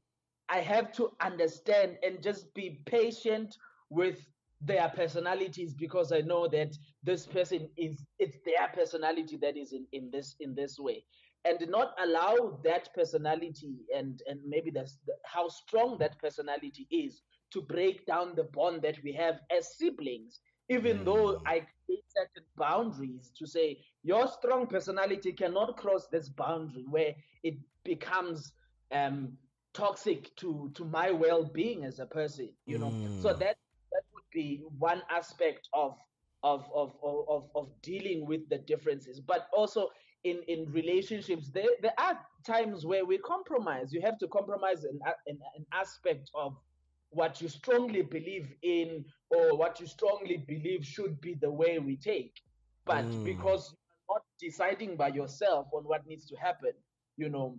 I 0.49 0.59
have 0.61 0.93
to 0.93 1.11
understand 1.21 1.99
and 2.03 2.23
just 2.23 2.55
be 2.55 2.81
patient 2.85 3.57
with 3.91 4.31
their 4.61 4.89
personalities 4.91 5.75
because 5.75 6.13
I 6.13 6.21
know 6.21 6.49
that 6.49 6.77
this 7.03 7.27
person 7.27 7.69
is 7.77 8.07
it's 8.19 8.39
their 8.45 8.69
personality 8.75 9.37
that 9.41 9.57
is 9.57 9.73
in, 9.73 9.87
in 9.93 10.11
this 10.11 10.37
in 10.41 10.55
this 10.55 10.79
way 10.79 11.05
and 11.45 11.69
not 11.69 11.95
allow 12.03 12.59
that 12.65 12.93
personality 12.95 13.81
and 13.95 14.23
and 14.29 14.41
maybe 14.47 14.71
that's 14.71 14.99
the, 15.07 15.13
how 15.25 15.49
strong 15.49 15.97
that 15.99 16.19
personality 16.19 16.87
is 16.91 17.23
to 17.51 17.63
break 17.63 18.07
down 18.07 18.35
the 18.37 18.45
bond 18.45 18.83
that 18.83 18.99
we 19.03 19.13
have 19.13 19.41
as 19.57 19.77
siblings 19.77 20.41
even 20.69 21.05
though 21.05 21.37
Mm. 21.37 21.47
I 21.47 21.61
create 21.87 22.05
certain 22.09 22.45
boundaries 22.57 23.33
to 23.39 23.47
say 23.47 23.85
your 24.03 24.27
strong 24.29 24.67
personality 24.67 25.33
cannot 25.33 25.77
cross 25.77 26.07
this 26.09 26.29
boundary 26.29 26.85
where 26.89 27.15
it 27.43 27.55
becomes 27.85 28.53
um, 28.93 29.37
toxic 29.73 30.35
to 30.37 30.71
to 30.75 30.85
my 30.85 31.11
well-being 31.11 31.85
as 31.85 31.99
a 31.99 32.07
person 32.07 32.51
you 32.67 32.79
know 32.79 32.97
so 33.17 33.29
Mm. 33.29 33.43
that 33.43 33.57
that 33.93 34.03
would 34.15 34.25
be 34.33 34.63
one 34.79 35.03
aspect 35.11 35.69
of 35.73 35.97
of 36.43 36.69
of 36.75 36.95
of 37.03 37.49
of, 37.55 37.69
dealing 37.83 38.27
with 38.27 38.49
the 38.49 38.59
differences. 38.59 39.21
But 39.21 39.49
also 39.57 39.89
in 40.25 40.43
in 40.49 40.71
relationships 40.73 41.51
there 41.51 41.69
there 41.83 41.95
are 41.99 42.19
times 42.47 42.85
where 42.87 43.05
we 43.05 43.19
compromise. 43.19 43.93
You 43.93 44.01
have 44.03 44.19
to 44.19 44.29
compromise 44.29 44.85
an, 44.85 44.99
an, 45.27 45.39
an 45.57 45.67
aspect 45.73 46.31
of 46.35 46.57
what 47.11 47.41
you 47.41 47.49
strongly 47.49 48.03
believe 48.03 48.55
in 48.63 49.05
or 49.31 49.57
what 49.57 49.81
you 49.81 49.87
strongly 49.87 50.37
believe 50.39 50.85
should 50.85 51.21
be 51.21 51.35
the 51.35 51.51
way 51.51 51.79
we 51.79 51.97
take. 51.97 52.35
But 52.87 53.17
Mm. 53.17 53.25
because 53.25 53.75
you're 53.75 54.17
not 54.17 54.23
deciding 54.39 54.97
by 54.97 55.09
yourself 55.09 55.69
on 55.73 55.85
what 55.85 56.07
needs 56.07 56.27
to 56.29 56.37
happen 56.37 56.73
you 57.17 57.29
know 57.29 57.59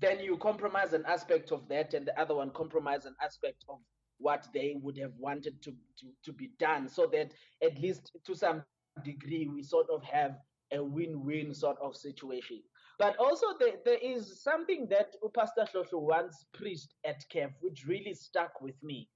then 0.00 0.20
you 0.20 0.36
compromise 0.38 0.92
an 0.92 1.04
aspect 1.06 1.52
of 1.52 1.68
that 1.68 1.94
and 1.94 2.06
the 2.06 2.18
other 2.20 2.34
one 2.34 2.50
compromise 2.50 3.04
an 3.04 3.14
aspect 3.22 3.64
of 3.68 3.78
what 4.22 4.46
they 4.54 4.76
would 4.82 4.98
have 4.98 5.12
wanted 5.18 5.60
to, 5.62 5.70
to, 5.98 6.06
to 6.24 6.32
be 6.32 6.50
done 6.58 6.88
so 6.88 7.06
that 7.12 7.32
at 7.62 7.78
least 7.80 8.12
to 8.24 8.34
some 8.34 8.62
degree 9.04 9.48
we 9.52 9.62
sort 9.62 9.86
of 9.90 10.02
have 10.04 10.36
a 10.72 10.82
win-win 10.82 11.54
sort 11.54 11.76
of 11.82 11.96
situation 11.96 12.60
but 12.98 13.16
also 13.18 13.46
there, 13.58 13.74
there 13.84 13.98
is 14.02 14.42
something 14.42 14.86
that 14.88 15.14
pastor 15.34 15.66
Shosho 15.74 16.00
once 16.00 16.46
preached 16.52 16.94
at 17.04 17.24
KEF 17.32 17.50
which 17.60 17.86
really 17.86 18.14
stuck 18.14 18.60
with 18.60 18.76
me 18.82 19.08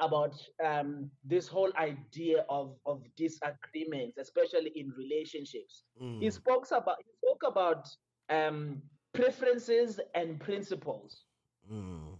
about 0.00 0.34
um, 0.64 1.10
this 1.24 1.46
whole 1.46 1.72
idea 1.78 2.44
of, 2.48 2.76
of 2.86 3.02
disagreements 3.16 4.18
especially 4.18 4.72
in 4.74 4.92
relationships 4.96 5.84
he 6.18 6.28
Mm. 6.28 6.32
spoke 6.32 6.66
about 6.72 6.96
he 6.98 7.12
spoke 7.28 7.42
about 7.46 7.88
um, 8.30 8.82
preferences 9.12 10.00
and 10.14 10.40
principles. 10.40 11.24
Mm. 11.70 12.13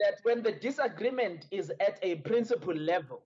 That 0.00 0.16
when 0.24 0.42
the 0.42 0.52
disagreement 0.52 1.46
is 1.50 1.70
at 1.80 1.98
a 2.02 2.16
principle 2.16 2.74
level, 2.74 3.24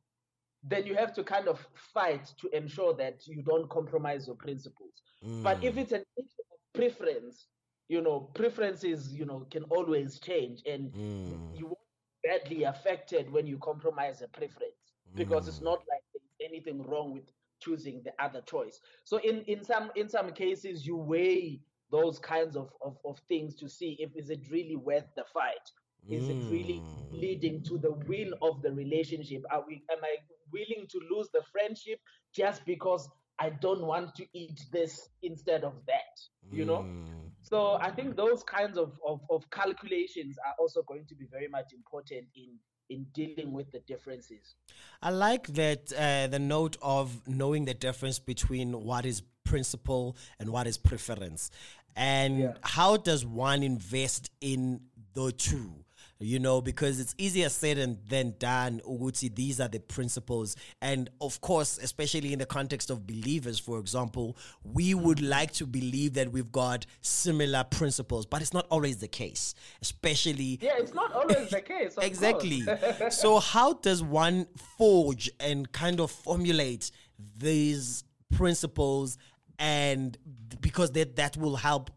then 0.62 0.86
you 0.86 0.94
have 0.94 1.12
to 1.14 1.24
kind 1.24 1.48
of 1.48 1.66
fight 1.74 2.32
to 2.38 2.48
ensure 2.56 2.94
that 2.94 3.26
you 3.26 3.42
don't 3.42 3.68
compromise 3.70 4.26
your 4.26 4.36
principles. 4.36 5.02
But 5.42 5.64
if 5.64 5.74
Mm. 5.74 5.78
it's 5.78 5.92
an 5.92 6.04
issue 6.16 6.42
of 6.52 6.72
preference, 6.74 7.46
you 7.88 8.00
know, 8.02 8.20
preferences, 8.34 9.14
you 9.14 9.24
know, 9.24 9.46
can 9.50 9.64
always 9.64 10.20
change, 10.20 10.62
and 10.66 10.92
Mm. 10.92 11.56
you 11.56 11.66
won't 11.66 11.78
be 12.22 12.28
badly 12.28 12.64
affected 12.64 13.30
when 13.32 13.46
you 13.46 13.58
compromise 13.58 14.22
a 14.22 14.28
preference 14.28 14.92
because 15.14 15.48
it's 15.48 15.60
Mm. 15.60 15.64
not 15.64 15.78
like 15.88 16.02
there's 16.12 16.50
anything 16.50 16.82
wrong 16.82 17.12
with 17.12 17.32
choosing 17.60 18.02
the 18.02 18.12
other 18.22 18.42
choice. 18.42 18.80
So 19.04 19.16
in 19.18 19.42
in 19.44 19.64
some 19.64 19.90
in 19.96 20.08
some 20.08 20.32
cases 20.32 20.86
you 20.86 20.96
weigh 20.96 21.62
those 21.90 22.18
kinds 22.20 22.56
of, 22.56 22.72
of, 22.82 22.98
of 23.04 23.18
things 23.28 23.54
to 23.56 23.68
see 23.68 23.96
if 23.98 24.14
is 24.14 24.30
it 24.30 24.48
really 24.50 24.76
worth 24.76 25.12
the 25.16 25.24
fight. 25.24 25.70
Is 26.08 26.28
it 26.28 26.36
really 26.50 26.80
Mm. 26.80 27.20
leading 27.20 27.62
to 27.64 27.78
the 27.78 27.92
win 27.92 28.32
of 28.42 28.62
the 28.62 28.72
relationship? 28.72 29.42
Are 29.50 29.64
we 29.66 29.84
am 29.90 29.98
I 30.02 30.16
willing 30.52 30.86
to 30.88 31.00
lose 31.10 31.28
the 31.32 31.42
friendship 31.52 32.00
just 32.32 32.64
because 32.64 33.08
I 33.38 33.50
don't 33.50 33.82
want 33.86 34.14
to 34.16 34.26
eat 34.32 34.60
this 34.72 35.08
instead 35.22 35.64
of 35.64 35.74
that? 35.86 36.20
You 36.52 36.64
know? 36.64 36.82
Mm. 36.82 37.30
So 37.42 37.74
I 37.80 37.90
think 37.90 38.16
those 38.16 38.42
kinds 38.42 38.76
of, 38.76 38.98
of, 39.06 39.20
of 39.30 39.48
calculations 39.50 40.36
are 40.46 40.54
also 40.58 40.82
going 40.82 41.06
to 41.06 41.14
be 41.14 41.26
very 41.26 41.48
much 41.48 41.72
important 41.72 42.26
in 42.34 42.58
in 42.88 43.06
dealing 43.14 43.52
with 43.52 43.70
the 43.70 43.78
differences. 43.86 44.56
I 45.00 45.10
like 45.10 45.46
that 45.54 45.92
uh, 45.92 46.26
the 46.26 46.40
note 46.40 46.76
of 46.82 47.26
knowing 47.28 47.64
the 47.64 47.72
difference 47.74 48.18
between 48.18 48.82
what 48.84 49.06
is 49.06 49.22
principle 49.44 50.16
and 50.40 50.50
what 50.50 50.66
is 50.66 50.76
preference. 50.76 51.52
And 51.94 52.38
Yeah. 52.40 52.54
how 52.62 52.96
does 52.96 53.24
one 53.24 53.62
invest 53.62 54.30
in 54.40 54.80
the 55.14 55.30
two? 55.30 55.84
You 56.22 56.38
know, 56.38 56.60
because 56.60 57.00
it's 57.00 57.14
easier 57.16 57.48
said 57.48 57.78
and 57.78 57.96
than 58.08 58.34
done. 58.38 58.82
Uguti, 58.86 59.34
these 59.34 59.58
are 59.58 59.68
the 59.68 59.80
principles. 59.80 60.54
And 60.82 61.08
of 61.20 61.40
course, 61.40 61.78
especially 61.82 62.34
in 62.34 62.38
the 62.38 62.44
context 62.46 62.90
of 62.90 63.06
believers, 63.06 63.58
for 63.58 63.78
example, 63.78 64.36
we 64.62 64.92
would 64.92 65.22
like 65.22 65.52
to 65.54 65.66
believe 65.66 66.12
that 66.14 66.30
we've 66.30 66.52
got 66.52 66.84
similar 67.00 67.64
principles, 67.64 68.26
but 68.26 68.42
it's 68.42 68.52
not 68.52 68.66
always 68.70 68.98
the 68.98 69.08
case, 69.08 69.54
especially 69.80 70.58
Yeah, 70.60 70.72
it's 70.76 70.92
not 70.92 71.10
always 71.14 71.48
the 71.48 71.62
case. 71.62 71.96
exactly. 72.02 72.64
so 73.10 73.38
how 73.38 73.72
does 73.72 74.02
one 74.02 74.46
forge 74.76 75.30
and 75.40 75.72
kind 75.72 76.00
of 76.00 76.10
formulate 76.10 76.90
these 77.38 78.04
principles 78.34 79.16
and 79.58 80.16
because 80.60 80.92
that 80.92 81.16
that 81.16 81.36
will 81.36 81.56
help 81.56 81.90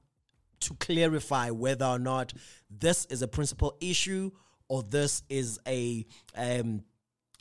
to 0.66 0.74
clarify 0.76 1.50
whether 1.50 1.86
or 1.86 2.00
not 2.00 2.34
this 2.70 3.06
is 3.06 3.22
a 3.22 3.28
principal 3.28 3.76
issue 3.82 4.32
or 4.68 4.84
this 4.84 5.24
is 5.30 5.60
a 5.68 6.06
um, 6.36 6.84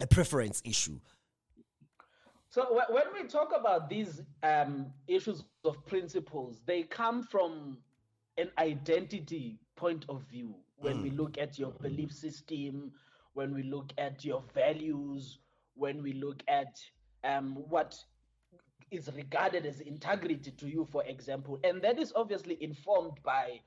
a 0.01 0.07
preference 0.07 0.61
issue. 0.65 0.99
So 2.51 2.65
wh- 2.65 2.93
when 2.93 3.05
we 3.15 3.27
talk 3.29 3.53
about 3.59 3.89
these 3.89 4.23
um, 4.43 4.87
issues 5.07 5.45
of 5.65 5.85
principles, 5.87 6.61
they 6.67 6.83
come 6.83 7.23
from 7.23 7.79
an 8.37 8.51
identity 8.59 9.59
point 9.77 10.05
of 10.09 10.23
view. 10.31 10.55
When 10.77 11.01
we 11.01 11.11
look 11.11 11.39
at 11.39 11.59
your 11.59 11.71
belief 11.71 12.13
system, 12.13 12.93
when 13.35 13.55
we 13.55 13.63
look 13.63 13.93
at 13.99 14.25
your 14.25 14.43
values, 14.53 15.39
when 15.75 16.03
we 16.03 16.13
look 16.13 16.43
at 16.49 16.81
um, 17.25 17.57
what 17.69 17.97
is 18.93 19.11
regarded 19.17 19.67
as 19.67 19.81
integrity 19.81 20.53
to 20.53 20.69
you, 20.69 20.87
for 20.93 21.03
example, 21.05 21.59
and 21.65 21.83
that 21.83 21.99
is 21.99 22.13
obviously 22.15 22.59
informed 22.61 23.19
by 23.25 23.61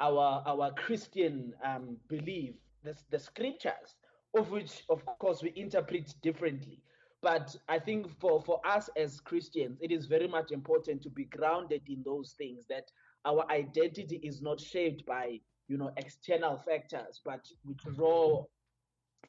our 0.00 0.42
our 0.46 0.70
Christian 0.72 1.52
um, 1.64 1.96
belief, 2.08 2.54
the, 2.84 2.96
the 3.10 3.18
scriptures, 3.18 3.96
of 4.36 4.50
which, 4.50 4.84
of 4.88 5.04
course, 5.18 5.42
we 5.42 5.52
interpret 5.56 6.14
differently. 6.22 6.80
But 7.20 7.54
I 7.68 7.80
think 7.80 8.08
for, 8.20 8.40
for 8.40 8.60
us 8.64 8.88
as 8.96 9.18
Christians, 9.18 9.78
it 9.80 9.90
is 9.90 10.06
very 10.06 10.28
much 10.28 10.52
important 10.52 11.02
to 11.02 11.10
be 11.10 11.24
grounded 11.24 11.82
in 11.88 12.02
those 12.04 12.34
things 12.38 12.64
that 12.68 12.92
our 13.24 13.44
identity 13.50 14.20
is 14.22 14.40
not 14.40 14.60
shaped 14.60 15.04
by 15.04 15.40
you 15.66 15.76
know 15.76 15.90
external 15.96 16.56
factors, 16.56 17.20
but 17.24 17.44
we 17.66 17.74
draw 17.94 18.44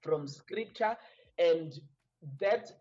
from 0.02 0.28
scripture 0.28 0.96
and 1.38 1.80
that 2.40 2.72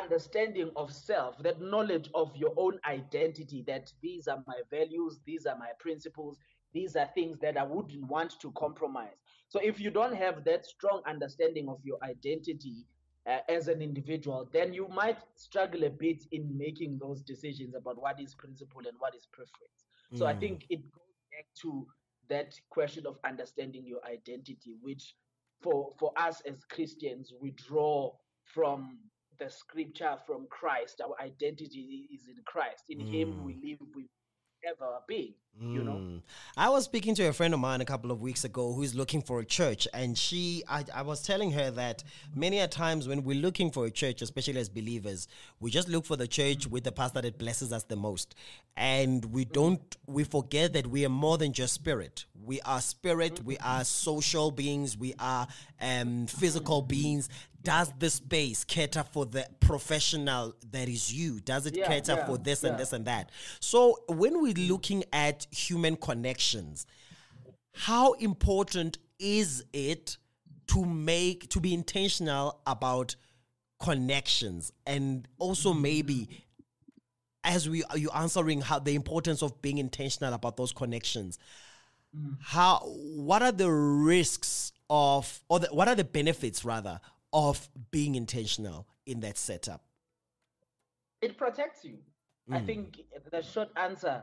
understanding 0.00 0.70
of 0.76 0.92
self, 0.92 1.38
that 1.42 1.60
knowledge 1.60 2.10
of 2.14 2.34
your 2.36 2.52
own 2.56 2.78
identity, 2.86 3.62
that 3.66 3.92
these 4.02 4.28
are 4.28 4.42
my 4.46 4.60
values, 4.70 5.20
these 5.24 5.46
are 5.46 5.56
my 5.58 5.70
principles, 5.78 6.38
these 6.72 6.96
are 6.96 7.06
things 7.14 7.38
that 7.40 7.56
I 7.56 7.62
wouldn't 7.64 8.04
want 8.08 8.38
to 8.40 8.50
compromise. 8.52 9.22
So 9.48 9.60
if 9.62 9.80
you 9.80 9.90
don't 9.90 10.14
have 10.14 10.44
that 10.44 10.64
strong 10.64 11.02
understanding 11.06 11.68
of 11.68 11.80
your 11.84 11.98
identity 12.02 12.86
uh, 13.26 13.38
as 13.48 13.68
an 13.68 13.82
individual, 13.82 14.48
then 14.52 14.72
you 14.72 14.88
might 14.88 15.18
struggle 15.34 15.84
a 15.84 15.90
bit 15.90 16.24
in 16.32 16.56
making 16.56 16.98
those 16.98 17.22
decisions 17.22 17.74
about 17.74 18.00
what 18.00 18.20
is 18.20 18.34
principle 18.34 18.82
and 18.86 18.96
what 18.98 19.14
is 19.14 19.26
preference. 19.26 19.86
So 20.12 20.26
I 20.26 20.34
Mm. 20.34 20.34
think 20.34 20.66
it 20.70 20.80
goes 20.92 21.16
back 21.32 21.46
to 21.62 21.86
that 22.28 22.58
question 22.70 23.06
of 23.06 23.18
understanding 23.24 23.86
your 23.86 24.04
identity, 24.04 24.74
which 24.80 25.14
for 25.60 25.92
for 25.98 26.12
us 26.16 26.40
as 26.42 26.64
Christians, 26.64 27.32
we 27.40 27.50
draw 27.50 28.12
from 28.44 28.98
the 29.38 29.50
scripture 29.50 30.16
from 30.26 30.46
Christ. 30.50 31.00
Our 31.00 31.14
identity 31.20 32.08
is 32.12 32.28
in 32.28 32.42
Christ. 32.44 32.84
In 32.88 33.00
Him 33.00 33.34
mm. 33.34 33.44
we 33.44 33.54
live, 33.62 33.78
we 33.94 34.06
ever 34.68 34.98
being. 35.08 35.34
You 35.58 35.82
know, 35.82 35.92
Mm. 35.92 36.22
I 36.56 36.68
was 36.68 36.84
speaking 36.84 37.14
to 37.14 37.24
a 37.28 37.32
friend 37.32 37.54
of 37.54 37.60
mine 37.60 37.80
a 37.80 37.86
couple 37.86 38.10
of 38.10 38.20
weeks 38.20 38.44
ago 38.44 38.74
who's 38.74 38.94
looking 38.94 39.22
for 39.22 39.40
a 39.40 39.44
church, 39.44 39.88
and 39.94 40.16
she, 40.16 40.62
I, 40.68 40.84
I 40.94 41.00
was 41.00 41.22
telling 41.22 41.50
her 41.52 41.70
that 41.70 42.04
many 42.34 42.58
a 42.58 42.68
times 42.68 43.08
when 43.08 43.24
we're 43.24 43.40
looking 43.40 43.70
for 43.70 43.86
a 43.86 43.90
church, 43.90 44.20
especially 44.20 44.58
as 44.60 44.68
believers, 44.68 45.28
we 45.58 45.70
just 45.70 45.88
look 45.88 46.04
for 46.04 46.16
the 46.16 46.28
church 46.28 46.66
with 46.66 46.84
the 46.84 46.92
pastor 46.92 47.22
that 47.22 47.38
blesses 47.38 47.72
us 47.72 47.84
the 47.84 47.96
most, 47.96 48.34
and 48.76 49.24
we 49.32 49.46
don't, 49.46 49.96
we 50.06 50.24
forget 50.24 50.74
that 50.74 50.86
we 50.88 51.06
are 51.06 51.10
more 51.10 51.38
than 51.38 51.54
just 51.54 51.72
spirit. 51.72 52.26
We 52.44 52.60
are 52.60 52.80
spirit. 52.82 53.42
We 53.42 53.56
are 53.58 53.82
social 53.82 54.50
beings. 54.50 54.96
We 54.96 55.14
are 55.18 55.48
um, 55.80 56.26
physical 56.26 56.82
beings. 56.82 57.28
Does 57.62 57.92
the 57.98 58.10
space 58.10 58.62
cater 58.62 59.02
for 59.02 59.26
the 59.26 59.44
professional 59.58 60.54
that 60.70 60.88
is 60.88 61.12
you? 61.12 61.40
Does 61.40 61.66
it 61.66 61.76
Yeah, 61.76 61.88
cater 61.88 62.12
yeah, 62.12 62.26
for 62.26 62.38
this 62.38 62.62
and 62.62 62.78
this 62.78 62.92
and 62.92 63.06
that? 63.06 63.30
So 63.58 63.98
when 64.08 64.40
we're 64.40 64.54
looking 64.54 65.02
at 65.12 65.45
human 65.50 65.96
connections, 65.96 66.86
how 67.72 68.12
important 68.14 68.98
is 69.18 69.64
it 69.72 70.16
to 70.68 70.84
make 70.84 71.48
to 71.50 71.60
be 71.60 71.72
intentional 71.72 72.60
about 72.66 73.16
connections 73.78 74.72
and 74.86 75.28
also 75.38 75.72
maybe 75.72 76.28
as 77.44 77.68
we 77.68 77.84
are 77.84 77.98
you 77.98 78.10
answering 78.14 78.60
how 78.60 78.78
the 78.78 78.94
importance 78.94 79.42
of 79.42 79.60
being 79.62 79.78
intentional 79.78 80.32
about 80.32 80.56
those 80.56 80.72
connections 80.72 81.38
how 82.40 82.78
what 82.78 83.42
are 83.42 83.52
the 83.52 83.70
risks 83.70 84.72
of 84.88 85.40
or 85.50 85.60
the, 85.60 85.66
what 85.68 85.88
are 85.88 85.94
the 85.94 86.04
benefits 86.04 86.64
rather 86.64 86.98
of 87.32 87.68
being 87.90 88.14
intentional 88.14 88.88
in 89.04 89.20
that 89.20 89.36
setup 89.36 89.84
it 91.20 91.36
protects 91.36 91.84
you. 91.84 91.98
I 92.50 92.60
Mm. 92.60 92.66
think 92.66 93.00
the 93.30 93.42
short 93.42 93.70
answer 93.76 94.22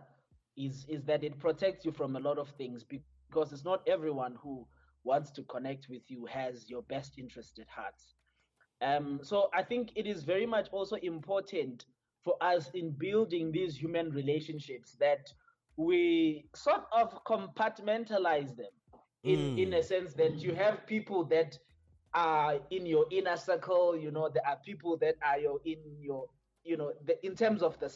is 0.58 0.86
is 0.88 1.04
that 1.06 1.24
it 1.24 1.40
protects 1.40 1.86
you 1.86 1.92
from 1.92 2.16
a 2.16 2.20
lot 2.20 2.38
of 2.38 2.50
things 2.50 2.84
because 2.84 3.52
it's 3.52 3.66
not 3.66 3.82
everyone 3.88 4.36
who 4.42 4.66
wants 5.04 5.32
to 5.32 5.44
connect 5.44 5.88
with 5.90 6.10
you 6.10 6.26
has 6.26 6.70
your 6.70 6.82
best 6.84 7.18
interest 7.18 7.60
at 7.60 7.68
heart. 7.70 7.96
Um, 8.82 9.20
so 9.24 9.50
I 9.54 9.64
think 9.64 9.92
it 9.96 10.06
is 10.06 10.24
very 10.24 10.46
much 10.46 10.68
also 10.72 10.96
important 10.98 11.86
for 12.24 12.36
us 12.42 12.70
in 12.74 12.92
building 12.92 13.52
these 13.52 13.76
human 13.76 14.12
relationships 14.12 14.96
that 15.00 15.32
we 15.76 16.46
sort 16.56 16.84
of 16.92 17.24
compartmentalize 17.26 18.56
them 18.56 18.72
in 19.24 19.58
in 19.58 19.74
a 19.74 19.84
sense 19.84 20.14
that 20.14 20.36
you 20.40 20.54
have 20.54 20.86
people 20.86 21.24
that 21.26 21.58
are 22.14 22.60
in 22.70 22.86
your 22.86 23.06
inner 23.12 23.36
circle 23.38 23.96
you 23.98 24.12
know 24.12 24.30
there 24.30 24.46
are 24.46 24.58
people 24.64 24.98
that 24.98 25.16
are 25.26 25.40
your 25.40 25.60
in 25.66 25.80
your 26.00 26.26
you 26.64 26.78
know 26.78 26.94
the, 27.06 27.26
in 27.26 27.36
terms 27.36 27.64
of 27.64 27.80
the 27.80 27.90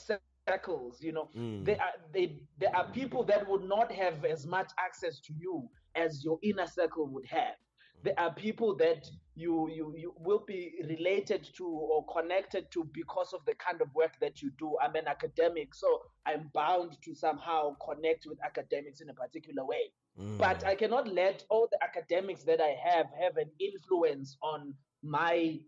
circles 0.48 1.02
you 1.02 1.12
know. 1.12 1.30
Hmm. 1.34 1.64
There 1.64 1.80
are 1.82 1.94
they 2.14 2.40
there 2.60 2.76
are 2.76 2.86
people 2.92 3.24
that 3.26 3.48
would 3.50 3.64
not 3.64 3.92
have 3.92 4.24
as 4.26 4.46
much 4.46 4.72
access 4.80 5.20
to 5.22 5.34
you 5.34 5.70
as 5.96 6.24
your 6.24 6.40
inner 6.42 6.68
circle 6.68 7.08
would 7.08 7.26
have. 7.28 7.56
There 8.04 8.18
are 8.20 8.34
people 8.34 8.76
that 8.78 9.10
you 9.36 9.70
you 9.70 9.94
you 9.98 10.14
will 10.18 10.44
be 10.48 10.74
related 10.88 11.50
to 11.58 11.66
or 11.66 12.06
connected 12.06 12.72
to 12.72 12.90
because 12.94 13.34
of 13.34 13.42
the 13.46 13.56
kind 13.56 13.82
of 13.82 13.94
work 13.96 14.14
that 14.22 14.42
you 14.42 14.52
do. 14.58 14.76
I'm 14.82 14.96
an 14.96 15.08
academic 15.08 15.74
so 15.74 15.88
i'm 16.26 16.50
bound 16.54 16.98
to 17.04 17.16
somehow 17.16 17.76
connect 17.88 18.26
with 18.28 18.38
academics 18.44 19.02
in 19.02 19.10
a 19.10 19.14
particular 19.14 19.66
way. 19.66 19.92
Hmm. 20.18 20.38
But 20.38 20.66
I 20.66 20.76
cannot 20.76 21.08
let 21.14 21.44
all 21.50 21.68
the 21.72 21.84
academics 21.84 22.44
that 22.44 22.60
I 22.62 22.76
have 22.90 23.08
have 23.22 23.38
an 23.38 23.50
influence 23.60 24.38
on 24.42 24.74
my 25.04 25.60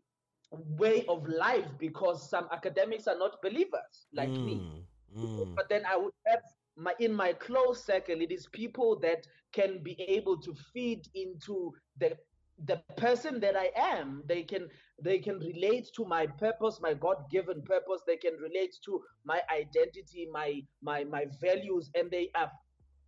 way 0.51 1.05
of 1.07 1.27
life 1.27 1.67
because 1.77 2.29
some 2.29 2.47
academics 2.51 3.07
are 3.07 3.17
not 3.17 3.41
believers 3.41 4.07
like 4.13 4.29
me. 4.29 4.85
Mm. 5.17 5.55
But 5.55 5.69
then 5.69 5.83
I 5.85 5.97
would 5.97 6.13
have 6.27 6.41
my 6.75 6.93
in 6.99 7.13
my 7.13 7.33
close 7.33 7.83
circle, 7.83 8.21
it 8.21 8.31
is 8.31 8.47
people 8.47 8.99
that 8.99 9.27
can 9.51 9.83
be 9.83 9.99
able 10.01 10.37
to 10.37 10.53
feed 10.73 11.07
into 11.13 11.73
the 11.99 12.17
the 12.65 12.81
person 12.97 13.39
that 13.39 13.55
I 13.55 13.71
am. 13.75 14.23
They 14.25 14.43
can 14.43 14.69
they 15.01 15.19
can 15.19 15.39
relate 15.39 15.89
to 15.95 16.05
my 16.05 16.27
purpose, 16.27 16.79
my 16.81 16.93
God-given 16.93 17.61
purpose. 17.63 18.01
They 18.05 18.17
can 18.17 18.35
relate 18.35 18.75
to 18.85 19.01
my 19.25 19.41
identity, 19.53 20.27
my 20.31 20.61
my 20.81 21.03
my 21.03 21.25
values, 21.41 21.89
and 21.95 22.09
they 22.09 22.31
are 22.35 22.51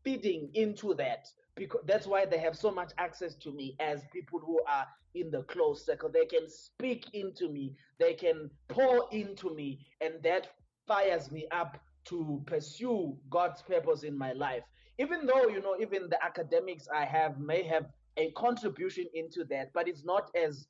feeding 0.03 0.49
into 0.53 0.93
that 0.95 1.27
because 1.55 1.81
that's 1.85 2.07
why 2.07 2.25
they 2.25 2.39
have 2.39 2.57
so 2.57 2.71
much 2.71 2.91
access 2.97 3.35
to 3.35 3.51
me 3.51 3.75
as 3.79 4.03
people 4.11 4.39
who 4.39 4.59
are 4.67 4.85
in 5.15 5.31
the 5.31 5.43
close 5.43 5.85
circle. 5.85 6.09
They 6.09 6.25
can 6.25 6.49
speak 6.49 7.07
into 7.13 7.49
me. 7.49 7.75
They 7.99 8.13
can 8.13 8.49
pour 8.67 9.07
into 9.11 9.53
me. 9.53 9.85
And 10.01 10.15
that 10.23 10.47
fires 10.87 11.31
me 11.31 11.47
up 11.51 11.77
to 12.05 12.41
pursue 12.45 13.17
god's 13.29 13.61
purpose 13.61 14.03
in 14.03 14.17
my 14.17 14.33
life. 14.33 14.63
Even 14.97 15.25
though 15.25 15.47
you 15.47 15.61
know 15.61 15.75
even 15.79 16.09
the 16.09 16.23
academics 16.23 16.87
i 16.93 17.05
have 17.05 17.39
may 17.39 17.63
have 17.63 17.85
a 18.17 18.31
contribution 18.31 19.05
into 19.13 19.43
that 19.45 19.71
but 19.73 19.87
it's 19.87 20.03
not 20.03 20.29
as 20.35 20.67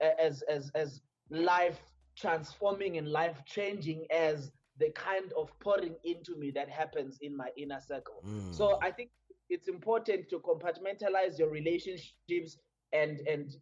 as 0.00 0.42
as 0.48 0.70
as 0.74 1.00
life 1.30 1.78
transforming 2.16 2.98
and 2.98 3.08
life 3.08 3.42
changing 3.46 4.06
as 4.10 4.50
the 4.78 4.90
kind 4.90 5.32
of 5.36 5.50
pouring 5.60 5.94
into 6.04 6.36
me 6.36 6.50
that 6.52 6.68
happens 6.68 7.18
in 7.20 7.36
my 7.36 7.48
inner 7.56 7.80
circle. 7.80 8.22
Mm. 8.26 8.54
So 8.54 8.78
I 8.82 8.90
think 8.90 9.10
it's 9.50 9.68
important 9.68 10.28
to 10.30 10.38
compartmentalize 10.38 11.38
your 11.38 11.50
relationships 11.50 12.58
and 12.92 13.20
and 13.26 13.56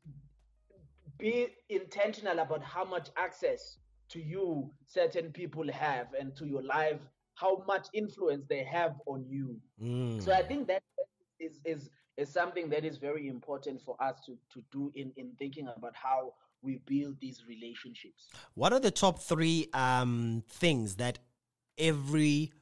be 1.19 1.49
intentional 1.69 2.39
about 2.39 2.63
how 2.63 2.85
much 2.85 3.09
access 3.17 3.79
to 4.09 4.21
you 4.21 4.71
certain 4.87 5.33
people 5.33 5.67
have 5.73 6.09
and 6.19 6.37
to 6.37 6.47
your 6.47 6.63
life, 6.63 7.01
how 7.35 7.65
much 7.67 7.89
influence 7.93 8.45
they 8.49 8.63
have 8.65 8.95
on 9.07 9.25
you. 9.29 9.57
Mm. 9.83 10.23
So 10.23 10.33
I 10.33 10.43
think 10.43 10.69
that 10.69 10.83
is 11.41 11.61
is 11.65 11.91
is 12.17 12.29
something 12.29 12.71
that 12.71 12.85
is 12.85 12.99
very 12.99 13.29
important 13.29 13.83
for 13.83 13.97
us 14.03 14.21
to 14.27 14.37
to 14.53 14.63
do 14.71 14.93
in 14.95 15.13
in 15.17 15.33
thinking 15.39 15.69
about 15.77 15.95
how 15.95 16.35
we 16.63 16.81
build 16.87 17.17
these 17.21 17.45
relationships. 17.47 18.29
What 18.55 18.73
are 18.73 18.81
the 18.81 18.91
top 18.91 19.21
three 19.21 19.69
um, 19.73 20.43
things 20.49 20.97
that 20.97 21.19
every 21.79 22.53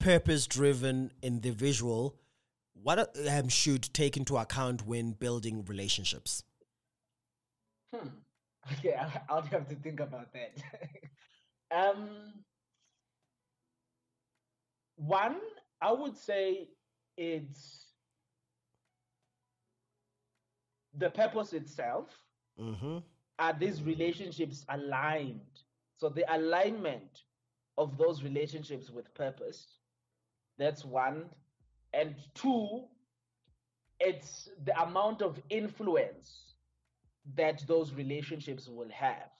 purpose-driven 0.00 1.12
individual 1.22 2.16
what 2.82 3.16
um, 3.28 3.48
should 3.48 3.92
take 3.94 4.16
into 4.16 4.36
account 4.36 4.86
when 4.86 5.12
building 5.12 5.64
relationships? 5.64 6.42
Hmm. 7.94 8.08
Okay, 8.72 8.96
I'll 9.28 9.42
have 9.42 9.68
to 9.68 9.74
think 9.76 10.00
about 10.00 10.28
that. 10.32 10.56
um, 11.76 12.08
one, 14.96 15.36
I 15.80 15.92
would 15.92 16.16
say 16.16 16.68
it's 17.16 17.86
the 20.96 21.10
purpose 21.10 21.52
itself. 21.52 22.06
Mm-hmm. 22.60 22.98
Are 23.38 23.56
these 23.58 23.82
relationships 23.82 24.64
aligned? 24.68 25.40
So 25.96 26.08
the 26.08 26.24
alignment 26.34 27.22
of 27.78 27.96
those 27.96 28.22
relationships 28.22 28.90
with 28.90 29.12
purpose. 29.14 29.78
That's 30.58 30.84
one. 30.84 31.24
And 31.92 32.14
two, 32.34 32.88
it's 34.00 34.48
the 34.64 34.80
amount 34.82 35.22
of 35.22 35.40
influence 35.50 36.54
that 37.34 37.64
those 37.66 37.92
relationships 37.94 38.68
will 38.68 38.90
have 38.90 39.30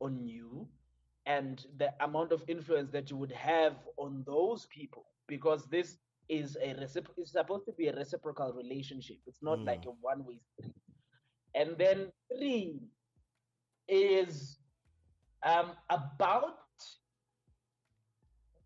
on 0.00 0.24
you 0.26 0.68
and 1.26 1.64
the 1.76 1.92
amount 2.02 2.32
of 2.32 2.42
influence 2.48 2.90
that 2.90 3.10
you 3.10 3.16
would 3.16 3.32
have 3.32 3.76
on 3.96 4.22
those 4.26 4.66
people 4.66 5.04
because 5.28 5.66
this 5.66 5.98
is 6.28 6.56
a 6.62 6.74
recipro- 6.74 7.16
it's 7.18 7.32
supposed 7.32 7.66
to 7.66 7.72
be 7.72 7.88
a 7.88 7.94
reciprocal 7.94 8.52
relationship 8.52 9.16
it's 9.26 9.42
not 9.42 9.60
Mm. 9.60 9.66
like 9.66 9.84
a 9.86 9.90
one 10.00 10.24
way 10.24 10.38
street 10.40 10.74
and 11.54 11.76
then 11.78 12.10
three 12.30 12.80
is 13.88 14.58
um, 15.44 15.72
about 15.90 16.58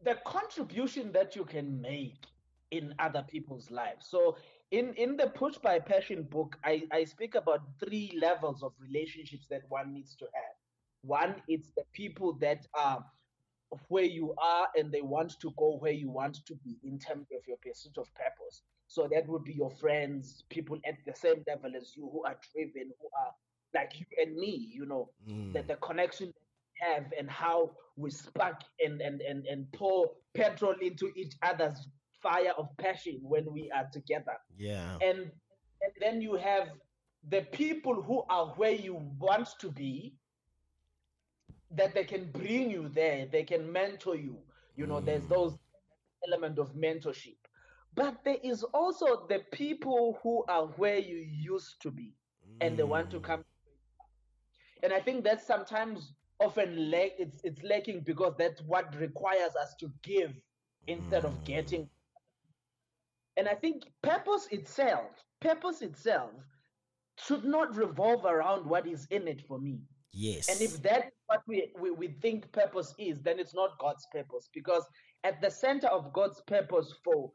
the 0.02 0.14
contribution 0.26 1.12
that 1.12 1.36
you 1.36 1.44
can 1.44 1.80
make 1.80 2.26
in 2.70 2.94
other 2.98 3.24
people's 3.28 3.70
lives. 3.70 4.06
So 4.08 4.36
in 4.70 4.94
in 4.94 5.16
the 5.16 5.28
Push 5.28 5.58
by 5.58 5.78
Passion 5.78 6.24
book, 6.24 6.56
I, 6.64 6.82
I 6.92 7.04
speak 7.04 7.34
about 7.34 7.60
three 7.78 8.18
levels 8.20 8.62
of 8.62 8.72
relationships 8.80 9.46
that 9.50 9.62
one 9.68 9.92
needs 9.92 10.16
to 10.16 10.24
have. 10.24 10.54
One, 11.02 11.36
it's 11.46 11.70
the 11.76 11.84
people 11.92 12.32
that 12.40 12.66
are 12.74 13.04
where 13.88 14.04
you 14.04 14.34
are 14.38 14.68
and 14.76 14.92
they 14.92 15.02
want 15.02 15.38
to 15.40 15.52
go 15.56 15.76
where 15.78 15.92
you 15.92 16.10
want 16.10 16.44
to 16.46 16.54
be 16.64 16.78
in 16.84 16.98
terms 16.98 17.26
of 17.32 17.46
your 17.46 17.56
pursuit 17.58 17.98
of 17.98 18.12
purpose. 18.14 18.62
So 18.88 19.08
that 19.12 19.28
would 19.28 19.44
be 19.44 19.52
your 19.52 19.70
friends, 19.70 20.44
people 20.48 20.78
at 20.86 20.96
the 21.06 21.14
same 21.14 21.44
level 21.46 21.72
as 21.76 21.92
you 21.96 22.08
who 22.12 22.24
are 22.24 22.36
driven, 22.54 22.92
who 23.00 23.08
are 23.18 23.32
like 23.74 23.92
you 23.98 24.06
and 24.22 24.36
me, 24.36 24.70
you 24.72 24.86
know, 24.86 25.10
mm. 25.28 25.52
that 25.52 25.66
the 25.66 25.74
connection 25.76 26.32
have 26.80 27.06
and 27.18 27.28
how 27.28 27.72
we 27.96 28.10
spark 28.10 28.60
and, 28.84 29.00
and, 29.00 29.20
and, 29.20 29.46
and 29.46 29.70
pour 29.72 30.10
petrol 30.34 30.74
into 30.80 31.10
each 31.16 31.34
other's 31.42 31.88
fire 32.26 32.52
of 32.58 32.68
passion 32.76 33.18
when 33.22 33.44
we 33.52 33.70
are 33.70 33.86
together 33.92 34.36
Yeah. 34.56 34.98
and, 35.08 35.20
and 35.82 35.92
then 36.00 36.20
you 36.20 36.34
have 36.34 36.68
the 37.28 37.42
people 37.42 38.02
who 38.02 38.24
are 38.28 38.46
where 38.58 38.76
you 38.86 38.94
want 39.18 39.48
to 39.60 39.70
be 39.70 40.14
that 41.70 41.94
they 41.94 42.04
can 42.04 42.30
bring 42.32 42.70
you 42.70 42.88
there 42.88 43.26
they 43.26 43.44
can 43.44 43.72
mentor 43.72 44.16
you 44.16 44.36
you 44.76 44.86
know 44.86 45.00
there's 45.00 45.24
mm. 45.24 45.34
those 45.36 45.58
element 46.26 46.58
of 46.58 46.74
mentorship. 46.74 47.36
But 47.94 48.16
there 48.24 48.36
is 48.42 48.62
also 48.62 49.26
the 49.28 49.40
people 49.52 50.18
who 50.22 50.44
are 50.48 50.66
where 50.76 50.98
you 50.98 51.16
used 51.16 51.80
to 51.82 51.90
be 51.90 52.12
and 52.60 52.76
they 52.76 52.82
want 52.82 53.10
to 53.10 53.18
mm. 53.20 53.22
come. 53.22 53.44
And 54.82 54.92
I 54.92 55.00
think 55.00 55.24
that's 55.24 55.46
sometimes 55.46 56.12
often 56.38 56.90
lack 56.90 57.12
it's 57.18 57.40
it's 57.44 57.62
lacking 57.62 58.00
because 58.00 58.34
that's 58.38 58.60
what 58.62 58.94
requires 58.96 59.56
us 59.60 59.74
to 59.80 59.90
give 60.02 60.32
instead 60.86 61.24
of 61.24 61.32
mm. 61.32 61.44
getting. 61.44 61.88
And 63.36 63.48
I 63.48 63.54
think 63.54 63.84
purpose 64.02 64.48
itself, 64.50 65.22
purpose 65.40 65.82
itself 65.82 66.30
should 67.18 67.44
not 67.44 67.76
revolve 67.76 68.24
around 68.24 68.66
what 68.66 68.86
is 68.86 69.06
in 69.10 69.28
it 69.28 69.42
for 69.46 69.58
me. 69.58 69.80
Yes. 70.12 70.48
And 70.48 70.60
if 70.60 70.82
that 70.82 71.06
is 71.06 71.12
what 71.26 71.42
we, 71.46 71.70
we, 71.78 71.90
we 71.90 72.08
think 72.22 72.50
purpose 72.52 72.94
is, 72.98 73.20
then 73.22 73.38
it's 73.38 73.54
not 73.54 73.78
God's 73.78 74.06
purpose. 74.12 74.48
Because 74.52 74.84
at 75.24 75.40
the 75.42 75.50
center 75.50 75.88
of 75.88 76.12
God's 76.12 76.40
purpose 76.46 76.94
for 77.04 77.30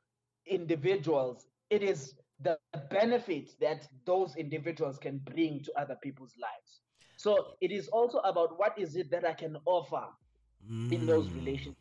individuals, 0.47 1.45
it 1.69 1.83
is 1.83 2.15
the 2.41 2.57
benefit 2.89 3.51
that 3.59 3.87
those 4.05 4.35
individuals 4.35 4.97
can 4.97 5.19
bring 5.19 5.61
to 5.63 5.71
other 5.79 5.95
people's 6.01 6.33
lives. 6.41 6.81
So 7.17 7.53
it 7.61 7.71
is 7.71 7.87
also 7.89 8.17
about 8.19 8.57
what 8.57 8.77
is 8.79 8.95
it 8.95 9.11
that 9.11 9.25
I 9.25 9.33
can 9.33 9.57
offer 9.65 10.05
in 10.67 11.05
those 11.05 11.27
mm. 11.27 11.35
relationships. 11.35 11.77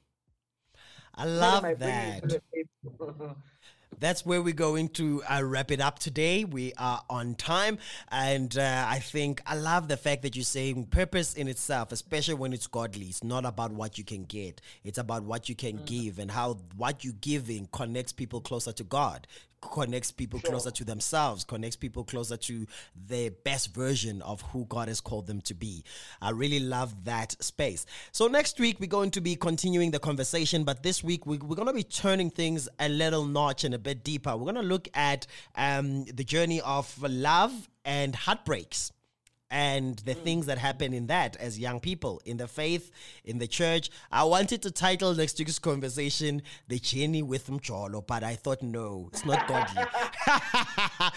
I 1.14 1.24
love 1.24 1.64
am 1.64 1.70
I 1.70 1.74
bringing 1.74 2.20
that. 2.28 3.36
to 3.90 3.96
the 3.96 4.00
table? 4.00 4.00
That's 4.00 4.26
where 4.26 4.42
we're 4.42 4.54
going 4.54 4.88
to 4.90 5.22
uh, 5.28 5.42
wrap 5.44 5.70
it 5.70 5.80
up 5.80 5.98
today. 5.98 6.44
We 6.44 6.72
are 6.78 7.02
on 7.08 7.34
time. 7.34 7.78
And 8.10 8.56
uh, 8.56 8.86
I 8.88 8.98
think 8.98 9.42
I 9.46 9.56
love 9.56 9.88
the 9.88 9.96
fact 9.96 10.22
that 10.22 10.36
you're 10.36 10.44
saying 10.44 10.86
purpose 10.86 11.34
in 11.34 11.48
itself, 11.48 11.92
especially 11.92 12.34
when 12.34 12.52
it's 12.52 12.66
godly. 12.66 13.06
It's 13.06 13.24
not 13.24 13.44
about 13.44 13.72
what 13.72 13.98
you 13.98 14.04
can 14.04 14.24
get, 14.24 14.60
it's 14.84 14.98
about 14.98 15.24
what 15.24 15.48
you 15.48 15.54
can 15.54 15.80
give 15.84 16.18
and 16.18 16.30
how 16.30 16.58
what 16.76 17.04
you're 17.04 17.14
giving 17.20 17.68
connects 17.72 18.12
people 18.12 18.40
closer 18.40 18.72
to 18.72 18.84
God, 18.84 19.26
connects 19.60 20.10
people 20.10 20.40
closer 20.40 20.70
to 20.70 20.84
themselves, 20.84 21.44
connects 21.44 21.76
people 21.76 22.04
closer 22.04 22.36
to 22.36 22.66
their 22.94 23.30
best 23.30 23.74
version 23.74 24.22
of 24.22 24.40
who 24.42 24.64
God 24.66 24.88
has 24.88 25.00
called 25.00 25.26
them 25.26 25.40
to 25.42 25.54
be. 25.54 25.84
I 26.20 26.30
really 26.30 26.60
love 26.60 27.04
that 27.04 27.40
space. 27.42 27.86
So 28.12 28.26
next 28.26 28.58
week 28.58 28.80
we're 28.80 28.86
going 28.86 29.10
to 29.12 29.20
be 29.20 29.36
continuing 29.36 29.90
the 29.90 29.98
conversation, 29.98 30.64
but 30.64 30.82
this 30.82 31.04
week 31.04 31.26
we, 31.26 31.38
we're 31.38 31.56
going 31.56 31.68
to 31.68 31.74
be 31.74 31.84
turning 31.84 32.30
things 32.30 32.68
a 32.78 32.88
little 32.88 33.24
notch 33.24 33.64
and 33.64 33.74
a 33.74 33.78
bit 33.78 34.04
deeper. 34.04 34.36
We're 34.36 34.52
going 34.52 34.54
to 34.56 34.62
look 34.62 34.88
at 34.94 35.26
um, 35.56 36.04
the 36.06 36.24
journey 36.24 36.60
of 36.62 36.96
love 37.02 37.68
and 37.84 38.14
heartbreaks 38.14 38.92
and 39.50 39.96
the 40.00 40.14
mm. 40.14 40.22
things 40.22 40.46
that 40.46 40.58
happen 40.58 40.94
in 40.94 41.08
that 41.08 41.36
as 41.36 41.58
young 41.58 41.80
people 41.80 42.20
in 42.24 42.36
the 42.36 42.46
faith, 42.46 42.90
in 43.24 43.38
the 43.38 43.46
church. 43.46 43.90
I 44.12 44.24
wanted 44.24 44.62
to 44.62 44.70
title 44.70 45.14
next 45.14 45.38
week's 45.38 45.58
conversation 45.58 46.42
The 46.68 46.78
Journey 46.78 47.22
with 47.22 47.48
Mjolo, 47.48 48.06
but 48.06 48.22
I 48.22 48.36
thought, 48.36 48.62
no, 48.62 49.08
it's 49.12 49.24
not 49.24 49.48
godly. 49.48 49.82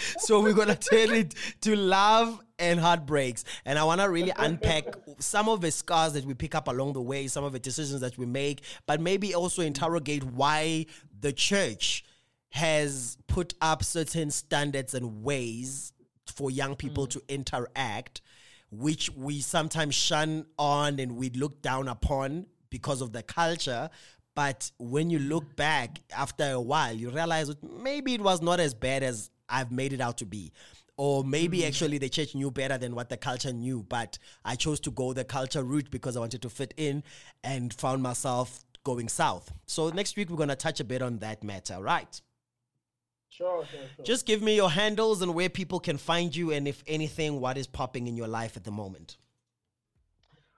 so 0.20 0.42
we're 0.42 0.54
going 0.54 0.70
to 0.70 0.76
turn 0.76 1.14
it 1.16 1.36
to 1.62 1.76
love 1.76 2.40
and 2.58 2.80
heartbreaks. 2.80 3.44
And 3.66 3.78
I 3.78 3.84
want 3.84 4.02
to 4.02 4.10
really 4.10 4.34
unpack 4.36 4.86
some 5.20 5.50
of 5.50 5.62
the 5.62 5.72
scars 5.72 6.14
that 6.14 6.26
we 6.26 6.34
pick 6.34 6.56
up 6.56 6.68
along 6.68 6.94
the 6.94 7.02
way, 7.02 7.28
some 7.28 7.44
of 7.44 7.54
the 7.54 7.60
decisions 7.60 8.02
that 8.02 8.18
we 8.18 8.26
make, 8.26 8.64
but 8.88 9.00
maybe 9.00 9.36
also 9.36 9.62
interrogate 9.62 10.24
why 10.24 10.88
the 11.20 11.34
church 11.34 12.04
has 12.50 13.18
put 13.28 13.56
up 13.62 13.84
certain 13.84 14.30
standards 14.30 14.94
and 14.94 15.24
ways 15.24 15.93
for 16.28 16.52
young 16.52 16.76
people 16.76 17.08
mm. 17.08 17.12
to 17.12 17.22
interact, 17.28 18.22
which 18.72 19.10
we 19.12 19.42
sometimes 19.42 19.96
shun 19.96 20.46
on 20.58 21.00
and 21.00 21.16
we 21.16 21.30
look 21.32 21.62
down 21.62 21.88
upon 21.88 22.46
because 22.70 23.02
of 23.02 23.14
the 23.14 23.24
culture. 23.24 23.90
But 24.36 24.72
when 24.80 25.10
you 25.10 25.20
look 25.20 25.56
back 25.56 26.00
after 26.16 26.52
a 26.52 26.62
while, 26.62 26.94
you 26.94 27.12
realize 27.12 27.48
that 27.48 27.64
maybe 27.64 28.16
it 28.16 28.22
was 28.22 28.42
not 28.42 28.60
as 28.60 28.74
bad 28.74 29.04
as 29.04 29.30
I've 29.48 29.72
made 29.72 29.94
it 29.94 30.02
out 30.02 30.18
to 30.20 30.26
be. 30.26 30.52
Or 30.98 31.24
maybe 31.24 31.60
mm. 31.60 31.68
actually 31.68 31.98
the 31.98 32.10
church 32.10 32.36
knew 32.36 32.52
better 32.52 32.78
than 32.78 32.96
what 32.96 33.10
the 33.10 33.18
culture 33.18 33.52
knew, 33.52 33.84
but 33.84 34.18
I 34.46 34.56
chose 34.56 34.80
to 34.82 34.92
go 34.92 35.14
the 35.14 35.24
culture 35.24 35.64
route 35.64 35.90
because 35.90 36.16
I 36.16 36.20
wanted 36.20 36.42
to 36.44 36.50
fit 36.50 36.74
in 36.78 37.04
and 37.44 37.74
found 37.74 38.04
myself 38.04 38.64
going 38.84 39.10
south. 39.10 39.52
So 39.66 39.90
next 39.90 40.16
week 40.18 40.30
we're 40.30 40.38
going 40.38 40.50
to 40.50 40.56
touch 40.56 40.80
a 40.80 40.84
bit 40.84 41.02
on 41.02 41.20
that 41.20 41.44
matter, 41.44 41.82
right? 41.82 42.22
Sure, 43.36 43.66
sure, 43.66 43.80
sure. 43.96 44.06
Just 44.06 44.28
give 44.28 44.44
me 44.44 44.56
your 44.56 44.70
handles 44.70 45.24
and 45.24 45.34
where 45.34 45.50
people 45.50 45.80
can 45.80 45.98
find 45.98 46.36
you, 46.36 46.52
and 46.52 46.68
if 46.68 46.84
anything, 46.86 47.42
what 47.42 47.58
is 47.58 47.66
popping 47.66 48.06
in 48.06 48.16
your 48.16 48.28
life 48.28 48.56
at 48.56 48.64
the 48.64 48.72
moment. 48.72 49.18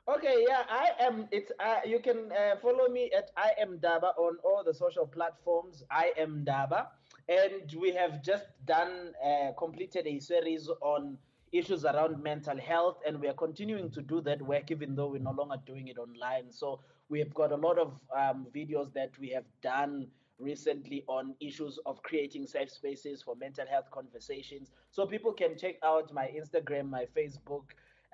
Okay, 0.09 0.43
yeah, 0.47 0.63
I 0.69 0.91
am. 0.99 1.28
It's 1.32 1.51
uh, 1.59 1.80
you 1.86 1.99
can 1.99 2.32
uh, 2.34 2.57
follow 2.61 2.89
me 2.89 3.11
at 3.17 3.32
I 3.38 3.51
am 3.59 3.80
Daba 3.80 4.15
on 4.17 4.38
all 4.43 4.61
the 4.63 4.73
social 4.73 5.07
platforms. 5.07 5.84
I 5.89 6.11
am 6.17 6.43
Daba, 6.45 6.88
and 7.30 7.73
we 7.80 7.93
have 7.93 8.21
just 8.21 8.43
done 8.65 9.13
uh, 9.26 9.53
completed 9.57 10.05
a 10.05 10.19
series 10.19 10.69
on 10.82 11.17
issues 11.53 11.86
around 11.86 12.21
mental 12.21 12.57
health, 12.57 12.97
and 13.07 13.21
we 13.21 13.30
are 13.30 13.34
continuing 13.34 13.89
to 13.91 14.01
do 14.01 14.19
that 14.21 14.41
work, 14.41 14.69
even 14.69 14.95
though 14.95 15.07
we're 15.07 15.21
no 15.21 15.32
longer 15.32 15.55
doing 15.65 15.88
it 15.88 15.97
online. 15.97 16.51
So 16.51 16.82
we 17.07 17.19
have 17.19 17.34
got 17.34 17.53
a 17.53 17.55
lot 17.55 17.80
of 17.80 17.93
um, 18.15 18.47
videos 18.53 18.93
that 18.93 19.11
we 19.17 19.30
have 19.30 19.45
done 19.61 20.07
recently 20.39 21.03
on 21.07 21.36
issues 21.39 21.79
of 21.86 22.01
creating 22.03 22.45
safe 22.47 22.69
spaces 22.69 23.21
for 23.21 23.36
mental 23.36 23.65
health 23.67 23.89
conversations. 23.91 24.71
So 24.91 25.05
people 25.05 25.33
can 25.33 25.57
check 25.57 25.75
out 25.83 26.13
my 26.13 26.27
Instagram, 26.27 26.89
my 26.89 27.05
Facebook 27.15 27.63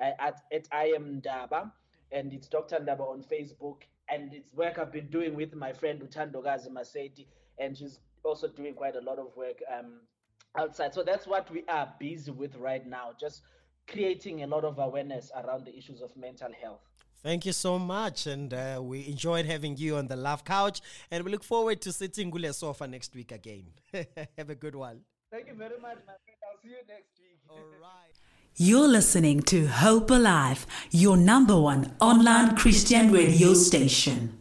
uh, 0.02 0.12
at, 0.20 0.42
at 0.52 0.68
I 0.72 0.94
am 0.96 1.22
Daba, 1.22 1.72
and 2.12 2.34
it's 2.34 2.48
Dr. 2.48 2.78
Ndaba 2.78 3.02
on 3.02 3.24
Facebook. 3.24 3.78
And 4.10 4.34
it's 4.34 4.54
work 4.54 4.78
I've 4.78 4.92
been 4.92 5.08
doing 5.08 5.36
with 5.36 5.56
my 5.56 5.72
friend 5.72 6.02
Utandogazi 6.02 6.70
Maseti, 6.70 7.28
and 7.60 7.78
she's 7.78 8.00
also 8.24 8.48
doing 8.48 8.74
quite 8.74 8.96
a 8.96 9.02
lot 9.02 9.20
of 9.20 9.36
work 9.38 9.60
um, 9.74 10.02
outside. 10.58 10.94
So 10.94 11.04
that's 11.04 11.26
what 11.28 11.50
we 11.50 11.64
are 11.70 11.94
busy 12.00 12.32
with 12.32 12.56
right 12.58 12.86
now, 12.86 13.12
just 13.20 13.44
creating 13.88 14.44
a 14.44 14.48
lot 14.48 14.64
of 14.66 14.80
awareness 14.80 15.32
around 15.36 15.66
the 15.66 15.76
issues 15.76 16.02
of 16.02 16.16
mental 16.18 16.52
health. 16.62 16.91
Thank 17.24 17.46
you 17.46 17.54
so 17.54 17.78
much, 17.78 18.26
and 18.26 18.52
uh, 18.52 18.80
we 18.82 19.08
enjoyed 19.08 19.46
having 19.46 19.78
you 19.78 19.98
on 19.98 20.08
the 20.08 20.16
Love 20.16 20.44
Couch, 20.44 20.82
and 21.12 21.24
we 21.24 21.32
look 21.32 21.44
forward 21.44 21.80
to 21.82 21.94
sitting 21.94 22.32
Gule 22.32 22.52
sofa 22.52 22.88
next 22.88 23.14
week 23.14 23.32
again. 23.32 23.66
Have 24.38 24.50
a 24.50 24.56
good 24.56 24.76
one. 24.76 25.02
Thank 25.32 25.48
you 25.48 25.54
very 25.54 25.80
much, 25.80 25.98
my 26.08 26.16
friend. 26.16 26.40
I'll 26.50 26.62
see 26.64 26.70
you 26.70 26.78
next 26.88 27.20
week. 27.20 27.40
All 27.48 27.58
right. 27.80 28.14
You're 28.56 28.88
listening 28.88 29.42
to 29.44 29.68
Hope 29.68 30.10
Alive, 30.10 30.66
your 30.90 31.16
number 31.16 31.60
one 31.60 31.96
online 32.02 32.58
Christian 32.58 33.12
radio 33.12 33.54
station. 33.54 34.40